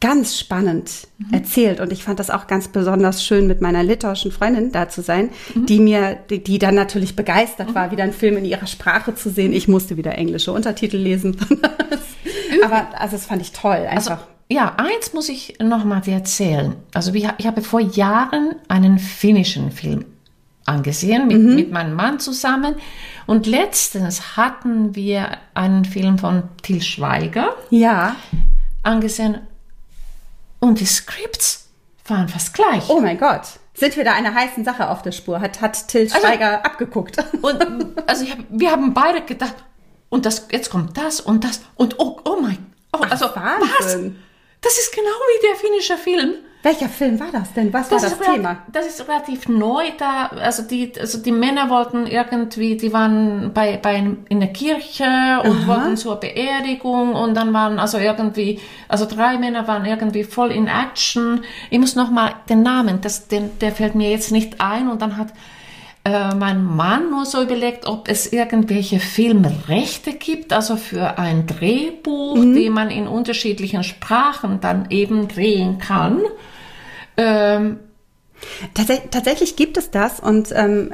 ganz 0.00 0.38
spannend 0.38 1.08
mhm. 1.18 1.32
erzählt 1.32 1.80
und 1.80 1.90
ich 1.92 2.04
fand 2.04 2.18
das 2.18 2.30
auch 2.30 2.46
ganz 2.46 2.68
besonders 2.68 3.24
schön 3.24 3.46
mit 3.46 3.62
meiner 3.62 3.82
litauischen 3.82 4.30
Freundin 4.30 4.70
da 4.70 4.88
zu 4.88 5.02
sein, 5.02 5.30
mhm. 5.54 5.66
die 5.66 5.80
mir, 5.80 6.18
die, 6.28 6.42
die, 6.42 6.58
dann 6.58 6.74
natürlich 6.74 7.16
begeistert 7.16 7.70
mhm. 7.70 7.74
war, 7.74 7.90
wieder 7.92 8.02
einen 8.02 8.12
Film 8.12 8.36
in 8.36 8.44
ihrer 8.44 8.66
Sprache 8.66 9.14
zu 9.14 9.30
sehen. 9.30 9.52
Ich 9.52 9.68
musste 9.68 9.96
wieder 9.96 10.18
englische 10.18 10.52
Untertitel 10.52 10.96
lesen. 10.96 11.36
Aber 12.64 12.88
also 12.98 13.16
das 13.16 13.26
fand 13.26 13.42
ich 13.42 13.52
toll 13.52 13.86
also, 13.88 14.10
einfach. 14.10 14.24
Also, 14.24 14.36
ja, 14.48 14.74
eins 14.76 15.12
muss 15.12 15.28
ich 15.28 15.58
noch 15.60 15.84
mal 15.84 16.00
dir 16.00 16.14
erzählen. 16.14 16.76
Also 16.94 17.12
ich 17.12 17.26
habe 17.26 17.62
vor 17.62 17.80
Jahren 17.80 18.56
einen 18.68 18.98
finnischen 18.98 19.72
Film 19.72 20.04
angesehen 20.64 21.28
mit, 21.28 21.38
mhm. 21.38 21.54
mit 21.54 21.72
meinem 21.72 21.94
Mann 21.94 22.18
zusammen 22.18 22.76
und 23.26 23.46
letztens 23.46 24.36
hatten 24.36 24.94
wir 24.94 25.38
einen 25.54 25.84
Film 25.84 26.18
von 26.18 26.44
Til 26.62 26.82
Schweiger. 26.82 27.54
Ja. 27.70 28.16
Angesehen 28.82 29.38
und 30.60 30.80
die 30.80 30.86
Scripts 30.86 31.68
waren 32.06 32.28
fast 32.28 32.54
gleich. 32.54 32.88
Oh 32.88 33.00
mein 33.00 33.18
Gott. 33.18 33.42
Sind 33.74 33.96
wir 33.96 34.04
da 34.04 34.14
einer 34.14 34.34
heißen 34.34 34.64
Sache 34.64 34.88
auf 34.88 35.02
der 35.02 35.12
Spur? 35.12 35.40
Hat, 35.40 35.60
hat 35.60 35.88
Till 35.88 36.02
also, 36.02 36.18
Schweiger 36.18 36.58
also, 36.58 36.64
abgeguckt. 36.64 37.18
Und, 37.42 37.58
also 38.06 38.24
hab, 38.24 38.38
wir 38.48 38.70
haben 38.70 38.94
beide 38.94 39.22
gedacht, 39.22 39.54
und 40.08 40.24
das, 40.24 40.48
jetzt 40.50 40.70
kommt 40.70 40.96
das 40.96 41.20
und 41.20 41.44
das 41.44 41.60
und 41.74 41.98
oh, 41.98 42.18
oh 43.00 43.06
also 43.08 43.26
Wahnsinn. 43.26 44.16
was? 44.16 44.26
Das 44.62 44.78
ist 44.78 44.92
genau 44.92 45.06
wie 45.06 45.46
der 45.46 45.56
finnische 45.56 45.96
Film. 45.96 46.34
Welcher 46.62 46.88
Film 46.88 47.20
war 47.20 47.30
das 47.30 47.52
denn? 47.52 47.72
Was 47.72 47.88
das 47.90 48.02
war 48.02 48.10
das 48.10 48.18
Thema? 48.18 48.62
Das 48.72 48.86
ist 48.88 49.06
relativ 49.06 49.48
neu 49.48 49.84
da. 49.98 50.26
Also 50.26 50.64
die, 50.64 50.92
also 50.98 51.18
die 51.18 51.30
Männer 51.30 51.70
wollten 51.70 52.08
irgendwie, 52.08 52.76
die 52.76 52.92
waren 52.92 53.52
bei, 53.54 53.76
bei 53.76 53.94
in 54.28 54.40
der 54.40 54.52
Kirche 54.52 55.04
und 55.44 55.62
Aha. 55.62 55.66
wollten 55.68 55.96
zur 55.96 56.16
Beerdigung 56.16 57.14
und 57.14 57.34
dann 57.34 57.52
waren 57.52 57.78
also 57.78 57.98
irgendwie, 57.98 58.60
also 58.88 59.04
drei 59.04 59.38
Männer 59.38 59.68
waren 59.68 59.84
irgendwie 59.84 60.24
voll 60.24 60.50
in 60.50 60.66
Action. 60.66 61.44
Ich 61.70 61.78
muss 61.78 61.94
noch 61.94 62.10
mal 62.10 62.34
den 62.48 62.62
Namen, 62.62 63.00
das, 63.00 63.28
den, 63.28 63.56
der 63.60 63.70
fällt 63.70 63.94
mir 63.94 64.10
jetzt 64.10 64.32
nicht 64.32 64.60
ein 64.60 64.90
und 64.90 65.00
dann 65.00 65.16
hat 65.16 65.28
äh, 66.06 66.36
mein 66.36 66.64
Mann 66.64 67.10
nur 67.10 67.26
so 67.26 67.42
überlegt, 67.42 67.84
ob 67.86 68.08
es 68.08 68.32
irgendwelche 68.32 69.00
Filmrechte 69.00 70.12
gibt, 70.12 70.52
also 70.52 70.76
für 70.76 71.18
ein 71.18 71.48
Drehbuch, 71.48 72.36
mhm. 72.36 72.54
die 72.54 72.70
man 72.70 72.90
in 72.90 73.08
unterschiedlichen 73.08 73.82
Sprachen 73.82 74.60
dann 74.60 74.86
eben 74.90 75.26
drehen 75.26 75.78
kann. 75.78 76.20
Ähm, 77.16 77.80
Tatsächlich 78.74 79.56
gibt 79.56 79.78
es 79.78 79.90
das 79.90 80.20
und 80.20 80.52
ähm, 80.54 80.92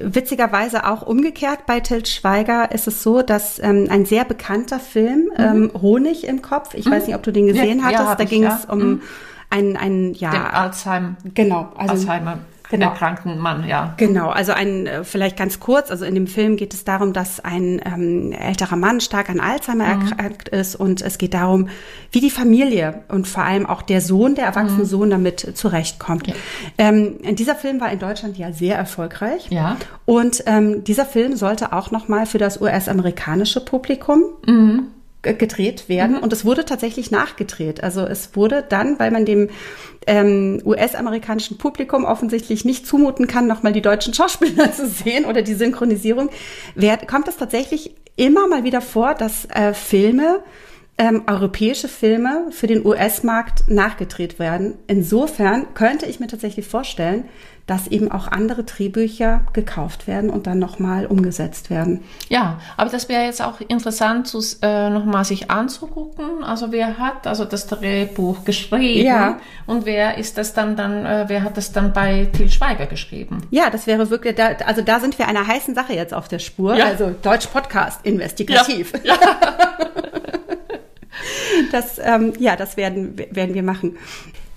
witzigerweise 0.00 0.86
auch 0.86 1.02
umgekehrt 1.02 1.66
bei 1.66 1.80
Tilt 1.80 2.08
Schweiger 2.08 2.70
ist 2.70 2.86
es 2.86 3.02
so, 3.02 3.22
dass 3.22 3.58
ähm, 3.58 3.88
ein 3.90 4.06
sehr 4.06 4.24
bekannter 4.24 4.78
Film, 4.78 5.28
mhm. 5.36 5.44
ähm, 5.44 5.70
Honig 5.82 6.26
im 6.26 6.40
Kopf, 6.42 6.74
ich 6.74 6.86
mhm. 6.86 6.92
weiß 6.92 7.08
nicht, 7.08 7.16
ob 7.16 7.24
du 7.24 7.32
den 7.32 7.48
gesehen 7.48 7.80
ja, 7.80 7.84
hattest, 7.86 8.04
ja, 8.04 8.14
da 8.14 8.24
ging 8.24 8.44
es 8.44 8.64
ja. 8.64 8.72
um 8.72 8.78
mhm. 8.78 9.02
ein, 9.50 9.76
ein 9.76 10.14
ja, 10.14 10.30
Den 10.30 10.42
Alzheimer. 10.42 11.16
Genau, 11.34 11.72
also, 11.76 11.92
Alzheimer 11.92 12.38
genau. 12.70 12.86
erkrankten 12.90 13.38
Mann, 13.38 13.66
ja. 13.66 13.94
Genau, 13.96 14.28
also 14.28 14.52
ein, 14.52 14.86
äh, 14.86 15.04
vielleicht 15.04 15.36
ganz 15.36 15.60
kurz, 15.60 15.90
also 15.90 16.04
in 16.04 16.14
dem 16.14 16.26
Film 16.26 16.56
geht 16.56 16.74
es 16.74 16.84
darum, 16.84 17.12
dass 17.12 17.40
ein 17.40 17.80
ähm, 17.84 18.32
älterer 18.32 18.76
Mann 18.76 19.00
stark 19.00 19.30
an 19.30 19.40
Alzheimer 19.40 19.84
mhm. 19.84 20.02
erkrankt 20.02 20.48
ist 20.48 20.76
und 20.76 21.02
es 21.02 21.18
geht 21.18 21.34
darum, 21.34 21.68
wie 22.12 22.20
die 22.20 22.30
Familie 22.30 23.04
und 23.08 23.26
vor 23.26 23.44
allem 23.44 23.66
auch 23.66 23.82
der 23.82 24.00
Sohn, 24.00 24.34
der 24.34 24.46
erwachsene 24.46 24.84
mhm. 24.84 24.86
Sohn 24.86 25.10
damit 25.10 25.56
zurechtkommt. 25.56 26.26
Ja. 26.26 26.34
Ähm, 26.78 27.18
dieser 27.36 27.54
Film 27.54 27.80
war 27.80 27.90
in 27.90 27.98
Deutschland 27.98 28.38
ja 28.38 28.52
sehr 28.52 28.76
erfolgreich. 28.76 29.46
Ja. 29.50 29.76
Und 30.04 30.42
ähm, 30.46 30.84
dieser 30.84 31.04
Film 31.04 31.36
sollte 31.36 31.72
auch 31.72 31.90
nochmal 31.90 32.26
für 32.26 32.38
das 32.38 32.60
US-amerikanische 32.60 33.64
Publikum 33.64 34.22
mhm 34.46 34.88
gedreht 35.34 35.88
werden. 35.88 36.16
Mhm. 36.16 36.22
Und 36.22 36.32
es 36.32 36.44
wurde 36.44 36.64
tatsächlich 36.64 37.10
nachgedreht. 37.10 37.82
Also 37.82 38.02
es 38.02 38.34
wurde 38.34 38.64
dann, 38.68 38.98
weil 38.98 39.10
man 39.10 39.24
dem 39.24 39.48
ähm, 40.06 40.60
US-amerikanischen 40.64 41.58
Publikum 41.58 42.04
offensichtlich 42.04 42.64
nicht 42.64 42.86
zumuten 42.86 43.26
kann, 43.26 43.46
nochmal 43.46 43.72
die 43.72 43.82
deutschen 43.82 44.14
Schauspieler 44.14 44.72
zu 44.72 44.86
sehen 44.86 45.24
oder 45.24 45.42
die 45.42 45.54
Synchronisierung, 45.54 46.30
wer, 46.74 46.96
kommt 46.98 47.28
es 47.28 47.36
tatsächlich 47.36 47.94
immer 48.16 48.48
mal 48.48 48.64
wieder 48.64 48.80
vor, 48.80 49.14
dass 49.14 49.46
äh, 49.46 49.74
Filme 49.74 50.42
ähm, 50.98 51.24
europäische 51.26 51.88
Filme 51.88 52.46
für 52.50 52.66
den 52.66 52.86
US-Markt 52.86 53.68
nachgedreht 53.68 54.38
werden. 54.38 54.74
Insofern 54.86 55.74
könnte 55.74 56.06
ich 56.06 56.20
mir 56.20 56.26
tatsächlich 56.26 56.66
vorstellen, 56.66 57.24
dass 57.66 57.88
eben 57.88 58.12
auch 58.12 58.28
andere 58.28 58.62
Drehbücher 58.62 59.40
gekauft 59.52 60.06
werden 60.06 60.30
und 60.30 60.46
dann 60.46 60.60
nochmal 60.60 61.06
umgesetzt 61.06 61.68
werden. 61.68 62.04
Ja, 62.28 62.60
aber 62.76 62.90
das 62.90 63.08
wäre 63.08 63.24
jetzt 63.24 63.42
auch 63.42 63.60
interessant, 63.60 64.28
zu, 64.28 64.40
äh, 64.62 64.88
nochmal 64.88 65.24
sich 65.24 65.50
anzugucken. 65.50 66.44
Also 66.44 66.70
wer 66.70 66.98
hat 66.98 67.26
also 67.26 67.44
das 67.44 67.66
Drehbuch 67.66 68.44
geschrieben 68.44 69.06
Ja. 69.06 69.38
und 69.66 69.84
wer 69.84 70.16
ist 70.16 70.38
das 70.38 70.54
dann 70.54 70.76
dann, 70.76 71.04
äh, 71.04 71.24
wer 71.26 71.42
hat 71.42 71.56
das 71.56 71.72
dann 71.72 71.92
bei 71.92 72.26
Til 72.32 72.48
Schweiger 72.50 72.86
geschrieben? 72.86 73.42
Ja, 73.50 73.68
das 73.68 73.88
wäre 73.88 74.10
wirklich, 74.10 74.36
da, 74.36 74.50
also 74.64 74.82
da 74.82 75.00
sind 75.00 75.18
wir 75.18 75.26
einer 75.26 75.46
heißen 75.46 75.74
Sache 75.74 75.92
jetzt 75.92 76.14
auf 76.14 76.28
der 76.28 76.38
Spur. 76.38 76.76
Ja. 76.76 76.86
Also 76.86 77.14
Deutsch 77.22 77.46
Podcast, 77.48 78.00
investigativ. 78.04 78.92
Das, 81.72 81.98
ähm, 82.02 82.34
ja, 82.38 82.54
das 82.56 82.76
werden, 82.76 83.16
werden 83.30 83.54
wir 83.54 83.62
machen. 83.62 83.96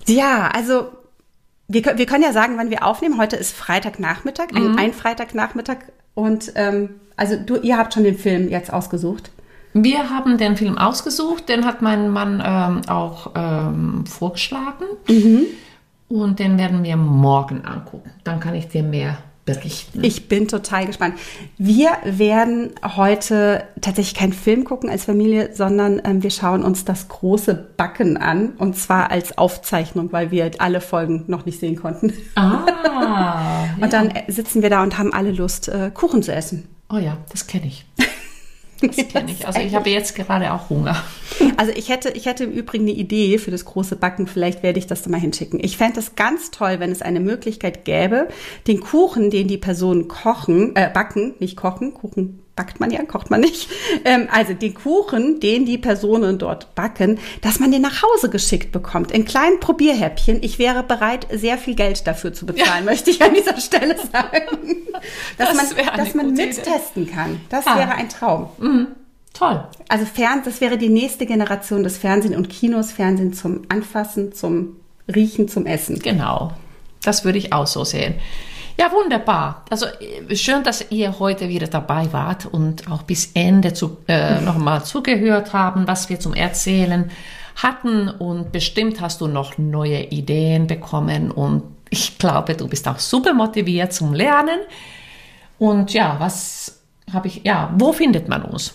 Ja, 0.06 0.50
also 0.54 0.88
wir, 1.72 1.82
können- 1.82 1.98
wir 1.98 2.06
können 2.06 2.22
ja 2.24 2.32
sagen, 2.32 2.54
wann 2.56 2.70
wir 2.70 2.84
aufnehmen. 2.84 3.18
Heute 3.18 3.36
ist 3.36 3.54
Freitagnachmittag, 3.56 4.48
ein, 4.54 4.78
ein 4.78 4.92
Freitagnachmittag. 4.92 5.76
Und 6.14 6.52
ähm, 6.56 6.90
also 7.16 7.36
du, 7.36 7.56
ihr 7.56 7.76
habt 7.78 7.94
schon 7.94 8.04
den 8.04 8.16
Film 8.18 8.48
jetzt 8.48 8.72
ausgesucht. 8.72 9.30
Wir 9.72 10.10
haben 10.10 10.36
den 10.36 10.56
Film 10.56 10.76
ausgesucht, 10.78 11.48
den 11.48 11.64
hat 11.64 11.80
mein 11.80 12.10
Mann 12.10 12.42
ähm, 12.44 12.80
auch 12.88 13.30
ähm, 13.36 14.04
vorgeschlagen. 14.06 14.84
Und 16.08 16.38
den 16.40 16.58
werden 16.58 16.82
wir 16.82 16.96
morgen 16.96 17.64
angucken. 17.64 18.10
Dann 18.24 18.40
kann 18.40 18.54
ich 18.56 18.66
dir 18.68 18.82
mehr 18.82 19.18
berichten. 19.54 20.02
Ich 20.02 20.28
bin 20.28 20.48
total 20.48 20.86
gespannt. 20.86 21.14
Wir 21.58 21.90
werden 22.04 22.70
heute 22.96 23.64
tatsächlich 23.80 24.14
keinen 24.14 24.32
Film 24.32 24.64
gucken 24.64 24.90
als 24.90 25.04
Familie, 25.04 25.50
sondern 25.54 26.00
ähm, 26.04 26.22
wir 26.22 26.30
schauen 26.30 26.62
uns 26.62 26.84
das 26.84 27.08
große 27.08 27.54
Backen 27.76 28.16
an. 28.16 28.50
Und 28.58 28.76
zwar 28.76 29.10
als 29.10 29.36
Aufzeichnung, 29.38 30.12
weil 30.12 30.30
wir 30.30 30.50
alle 30.58 30.80
Folgen 30.80 31.24
noch 31.26 31.46
nicht 31.46 31.60
sehen 31.60 31.76
konnten. 31.76 32.12
Ah, 32.34 33.66
Und 33.80 33.92
dann 33.92 34.10
äh, 34.10 34.30
sitzen 34.30 34.62
wir 34.62 34.70
da 34.70 34.82
und 34.82 34.98
haben 34.98 35.12
alle 35.12 35.32
Lust, 35.32 35.68
äh, 35.68 35.90
Kuchen 35.92 36.22
zu 36.22 36.32
essen. 36.32 36.68
oh 36.92 36.98
ja, 36.98 37.16
das 37.30 37.46
kenne 37.46 37.66
ich. 37.66 37.84
Das 38.80 38.96
kenne 38.96 39.30
ich. 39.30 39.46
Also 39.46 39.60
ich 39.60 39.74
habe 39.74 39.90
jetzt 39.90 40.14
gerade 40.14 40.52
auch 40.52 40.70
Hunger. 40.70 40.96
Also 41.56 41.72
ich 41.74 41.88
hätte, 41.88 42.10
ich 42.10 42.26
hätte 42.26 42.44
im 42.44 42.52
Übrigen 42.52 42.84
eine 42.84 42.92
Idee 42.92 43.38
für 43.38 43.50
das 43.50 43.64
große 43.64 43.96
Backen. 43.96 44.26
Vielleicht 44.26 44.62
werde 44.62 44.78
ich 44.78 44.86
das 44.86 45.02
da 45.02 45.10
mal 45.10 45.20
hinschicken. 45.20 45.60
Ich 45.62 45.76
fände 45.76 46.00
es 46.00 46.14
ganz 46.14 46.50
toll, 46.50 46.80
wenn 46.80 46.90
es 46.90 47.02
eine 47.02 47.20
Möglichkeit 47.20 47.84
gäbe, 47.84 48.28
den 48.66 48.80
Kuchen, 48.80 49.30
den 49.30 49.48
die 49.48 49.58
Personen 49.58 50.08
kochen, 50.08 50.74
äh, 50.76 50.90
backen, 50.92 51.34
nicht 51.38 51.56
kochen, 51.56 51.94
Kuchen 51.94 52.40
backt 52.60 52.78
man 52.78 52.90
ja, 52.90 53.02
kocht 53.04 53.30
man 53.30 53.40
nicht. 53.40 53.70
Ähm, 54.04 54.28
also 54.30 54.52
den 54.52 54.74
Kuchen, 54.74 55.40
den 55.40 55.64
die 55.64 55.78
Personen 55.78 56.36
dort 56.36 56.74
backen, 56.74 57.18
dass 57.40 57.58
man 57.58 57.72
den 57.72 57.80
nach 57.80 58.02
Hause 58.02 58.28
geschickt 58.28 58.70
bekommt. 58.70 59.12
In 59.12 59.24
kleinen 59.24 59.60
Probierhäppchen. 59.60 60.42
Ich 60.42 60.58
wäre 60.58 60.82
bereit, 60.82 61.26
sehr 61.32 61.56
viel 61.56 61.74
Geld 61.74 62.06
dafür 62.06 62.34
zu 62.34 62.44
bezahlen, 62.44 62.84
möchte 62.92 63.08
ich 63.10 63.22
an 63.22 63.32
dieser 63.32 63.58
Stelle 63.58 63.96
sagen. 63.96 64.76
Dass 65.38 65.48
Das 65.48 65.56
man, 65.74 65.96
dass 65.96 66.14
man 66.14 66.32
mittesten 66.34 67.10
kann. 67.10 67.40
Das 67.48 67.66
Ah. 67.66 67.78
wäre 67.78 67.92
ein 67.92 68.10
Traum. 68.10 68.48
Toll. 69.32 69.64
Also 69.88 70.04
Fern, 70.04 70.42
das 70.44 70.60
wäre 70.60 70.76
die 70.76 70.90
nächste 70.90 71.24
Generation 71.24 71.82
des 71.82 71.96
Fernsehen 71.96 72.36
und 72.36 72.50
Kinos. 72.50 72.92
Fernsehen 72.92 73.32
zum 73.32 73.62
Anfassen, 73.70 74.34
zum 74.34 74.76
Riechen, 75.08 75.48
zum 75.48 75.64
Essen. 75.64 75.98
Genau. 76.00 76.52
Das 77.04 77.24
würde 77.24 77.38
ich 77.38 77.54
auch 77.54 77.66
so 77.66 77.84
sehen. 77.84 78.16
Ja, 78.80 78.90
wunderbar. 78.92 79.66
Also 79.68 79.84
äh, 79.84 80.34
schön, 80.34 80.62
dass 80.62 80.90
ihr 80.90 81.18
heute 81.18 81.50
wieder 81.50 81.66
dabei 81.66 82.10
wart 82.14 82.46
und 82.46 82.90
auch 82.90 83.02
bis 83.02 83.32
Ende 83.34 83.74
zu, 83.74 83.98
äh, 84.08 84.40
nochmal 84.40 84.82
zugehört 84.82 85.52
haben, 85.52 85.86
was 85.86 86.08
wir 86.08 86.18
zum 86.18 86.32
Erzählen 86.32 87.10
hatten. 87.56 88.08
Und 88.08 88.52
bestimmt 88.52 89.02
hast 89.02 89.20
du 89.20 89.26
noch 89.26 89.58
neue 89.58 90.04
Ideen 90.04 90.66
bekommen. 90.66 91.30
Und 91.30 91.62
ich 91.90 92.16
glaube, 92.16 92.54
du 92.54 92.68
bist 92.68 92.88
auch 92.88 92.98
super 92.98 93.34
motiviert 93.34 93.92
zum 93.92 94.14
Lernen. 94.14 94.60
Und 95.58 95.92
ja, 95.92 96.16
was 96.18 96.80
habe 97.12 97.28
ich, 97.28 97.42
ja, 97.44 97.74
wo 97.76 97.92
findet 97.92 98.30
man 98.30 98.40
uns? 98.40 98.72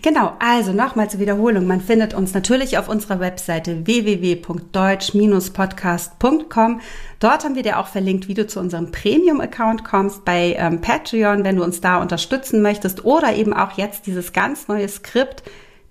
Genau, 0.00 0.36
also 0.38 0.72
nochmal 0.72 1.10
zur 1.10 1.18
Wiederholung. 1.20 1.66
Man 1.66 1.80
findet 1.80 2.14
uns 2.14 2.32
natürlich 2.34 2.78
auf 2.78 2.88
unserer 2.88 3.18
Webseite 3.20 3.84
www.deutsch-podcast.com. 3.86 6.80
Dort 7.18 7.44
haben 7.44 7.56
wir 7.56 7.62
dir 7.62 7.78
auch 7.78 7.88
verlinkt, 7.88 8.28
wie 8.28 8.34
du 8.34 8.46
zu 8.46 8.60
unserem 8.60 8.92
Premium-Account 8.92 9.84
kommst 9.84 10.24
bei 10.24 10.54
ähm, 10.58 10.80
Patreon, 10.80 11.44
wenn 11.44 11.56
du 11.56 11.64
uns 11.64 11.80
da 11.80 12.00
unterstützen 12.00 12.62
möchtest 12.62 13.04
oder 13.04 13.34
eben 13.34 13.52
auch 13.52 13.76
jetzt 13.76 14.06
dieses 14.06 14.32
ganz 14.32 14.68
neue 14.68 14.88
Skript 14.88 15.42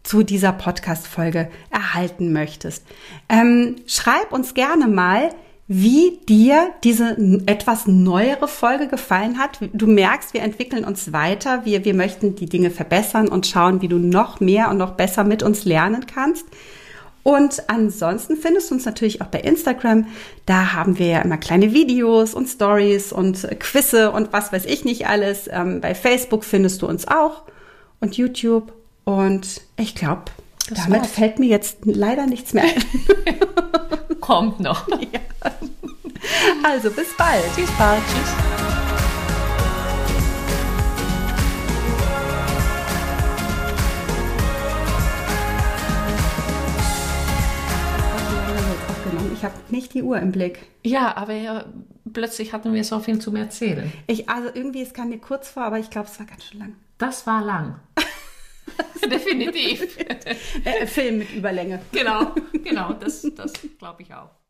zu 0.04 0.24
dieser 0.24 0.54
Podcast-Folge 0.54 1.50
erhalten 1.70 2.34
möchtest. 2.34 2.86
Ähm, 3.30 3.76
schreib 3.88 4.32
uns 4.32 4.54
gerne 4.54 4.88
mal, 4.88 5.32
wie 5.74 6.20
dir 6.28 6.74
diese 6.84 7.16
etwas 7.46 7.88
neuere 7.88 8.50
Folge 8.50 8.90
gefallen 8.90 9.40
hat. 9.40 9.60
Du 9.72 9.88
merkst, 9.88 10.34
wir 10.34 10.42
entwickeln 10.42 10.84
uns 10.84 11.14
weiter. 11.14 11.64
Wir, 11.64 11.86
wir 11.86 11.94
möchten 11.94 12.36
die 12.36 12.48
Dinge 12.48 12.72
verbessern 12.72 13.30
und 13.30 13.48
schauen, 13.48 13.82
wie 13.82 13.88
du 13.88 13.98
noch 13.98 14.42
mehr 14.42 14.70
und 14.70 14.78
noch 14.78 14.96
besser 14.96 15.24
mit 15.24 15.44
uns 15.44 15.64
lernen 15.64 16.08
kannst. 16.14 16.46
Und 17.24 17.70
ansonsten 17.70 18.36
findest 18.36 18.70
du 18.70 18.76
uns 18.76 18.84
natürlich 18.84 19.22
auch 19.22 19.28
bei 19.28 19.40
Instagram. 19.40 20.08
Da 20.46 20.74
haben 20.74 21.00
wir 21.00 21.08
ja 21.08 21.22
immer 21.22 21.38
kleine 21.38 21.72
Videos 21.72 22.34
und 22.34 22.50
Stories 22.50 23.14
und 23.14 23.48
Quizze 23.62 24.12
und 24.12 24.34
was 24.34 24.52
weiß 24.52 24.66
ich 24.66 24.84
nicht 24.84 25.08
alles. 25.08 25.48
Ähm, 25.50 25.80
bei 25.80 25.96
Facebook 25.96 26.44
findest 26.44 26.82
du 26.82 26.88
uns 26.88 27.08
auch 27.08 27.44
und 28.02 28.18
YouTube. 28.18 28.74
Und 29.06 29.62
ich 29.78 29.96
glaube, 29.96 30.24
Das 30.72 30.86
damit 30.86 31.02
war's. 31.02 31.12
fällt 31.12 31.38
mir 31.38 31.50
jetzt 31.50 31.80
leider 31.84 32.28
nichts 32.28 32.54
mehr 32.54 32.64
ein. 32.64 34.20
Kommt 34.22 34.60
noch. 34.60 34.88
Also 36.64 36.90
bis 36.92 37.16
bald. 37.18 37.44
Bis 37.56 37.70
bald. 37.72 38.02
Tschüss. 38.08 38.30
Ich 49.34 49.44
habe 49.44 49.56
nicht 49.70 49.94
die 49.96 50.04
Uhr 50.04 50.20
im 50.20 50.32
Blick. 50.32 50.60
Ja, 50.86 51.18
aber 51.18 51.34
ja, 51.34 51.66
plötzlich 52.14 52.54
hatten 52.54 52.74
wir 52.74 52.84
so 52.84 53.00
viel 53.00 53.20
zum 53.20 53.36
Erzählen. 53.36 53.92
Ich, 54.08 54.30
also 54.30 54.50
irgendwie, 54.54 54.84
es 54.84 54.94
kam 54.94 55.10
mir 55.10 55.18
kurz 55.18 55.50
vor, 55.50 55.64
aber 55.64 55.80
ich 55.80 55.90
glaube, 55.90 56.08
es 56.08 56.20
war 56.20 56.28
ganz 56.28 56.46
schön 56.46 56.60
lang. 56.60 56.76
Das 57.00 57.26
war 57.28 57.44
lang. 57.44 57.80
Definitiv. 59.10 59.98
Äh, 60.64 60.86
Film 60.88 61.20
mit 61.20 61.34
Überlänge. 61.34 61.82
genau, 61.92 62.34
genau, 62.64 62.94
das, 62.94 63.22
das 63.36 63.54
glaube 63.78 64.04
ich 64.04 64.14
auch. 64.14 64.41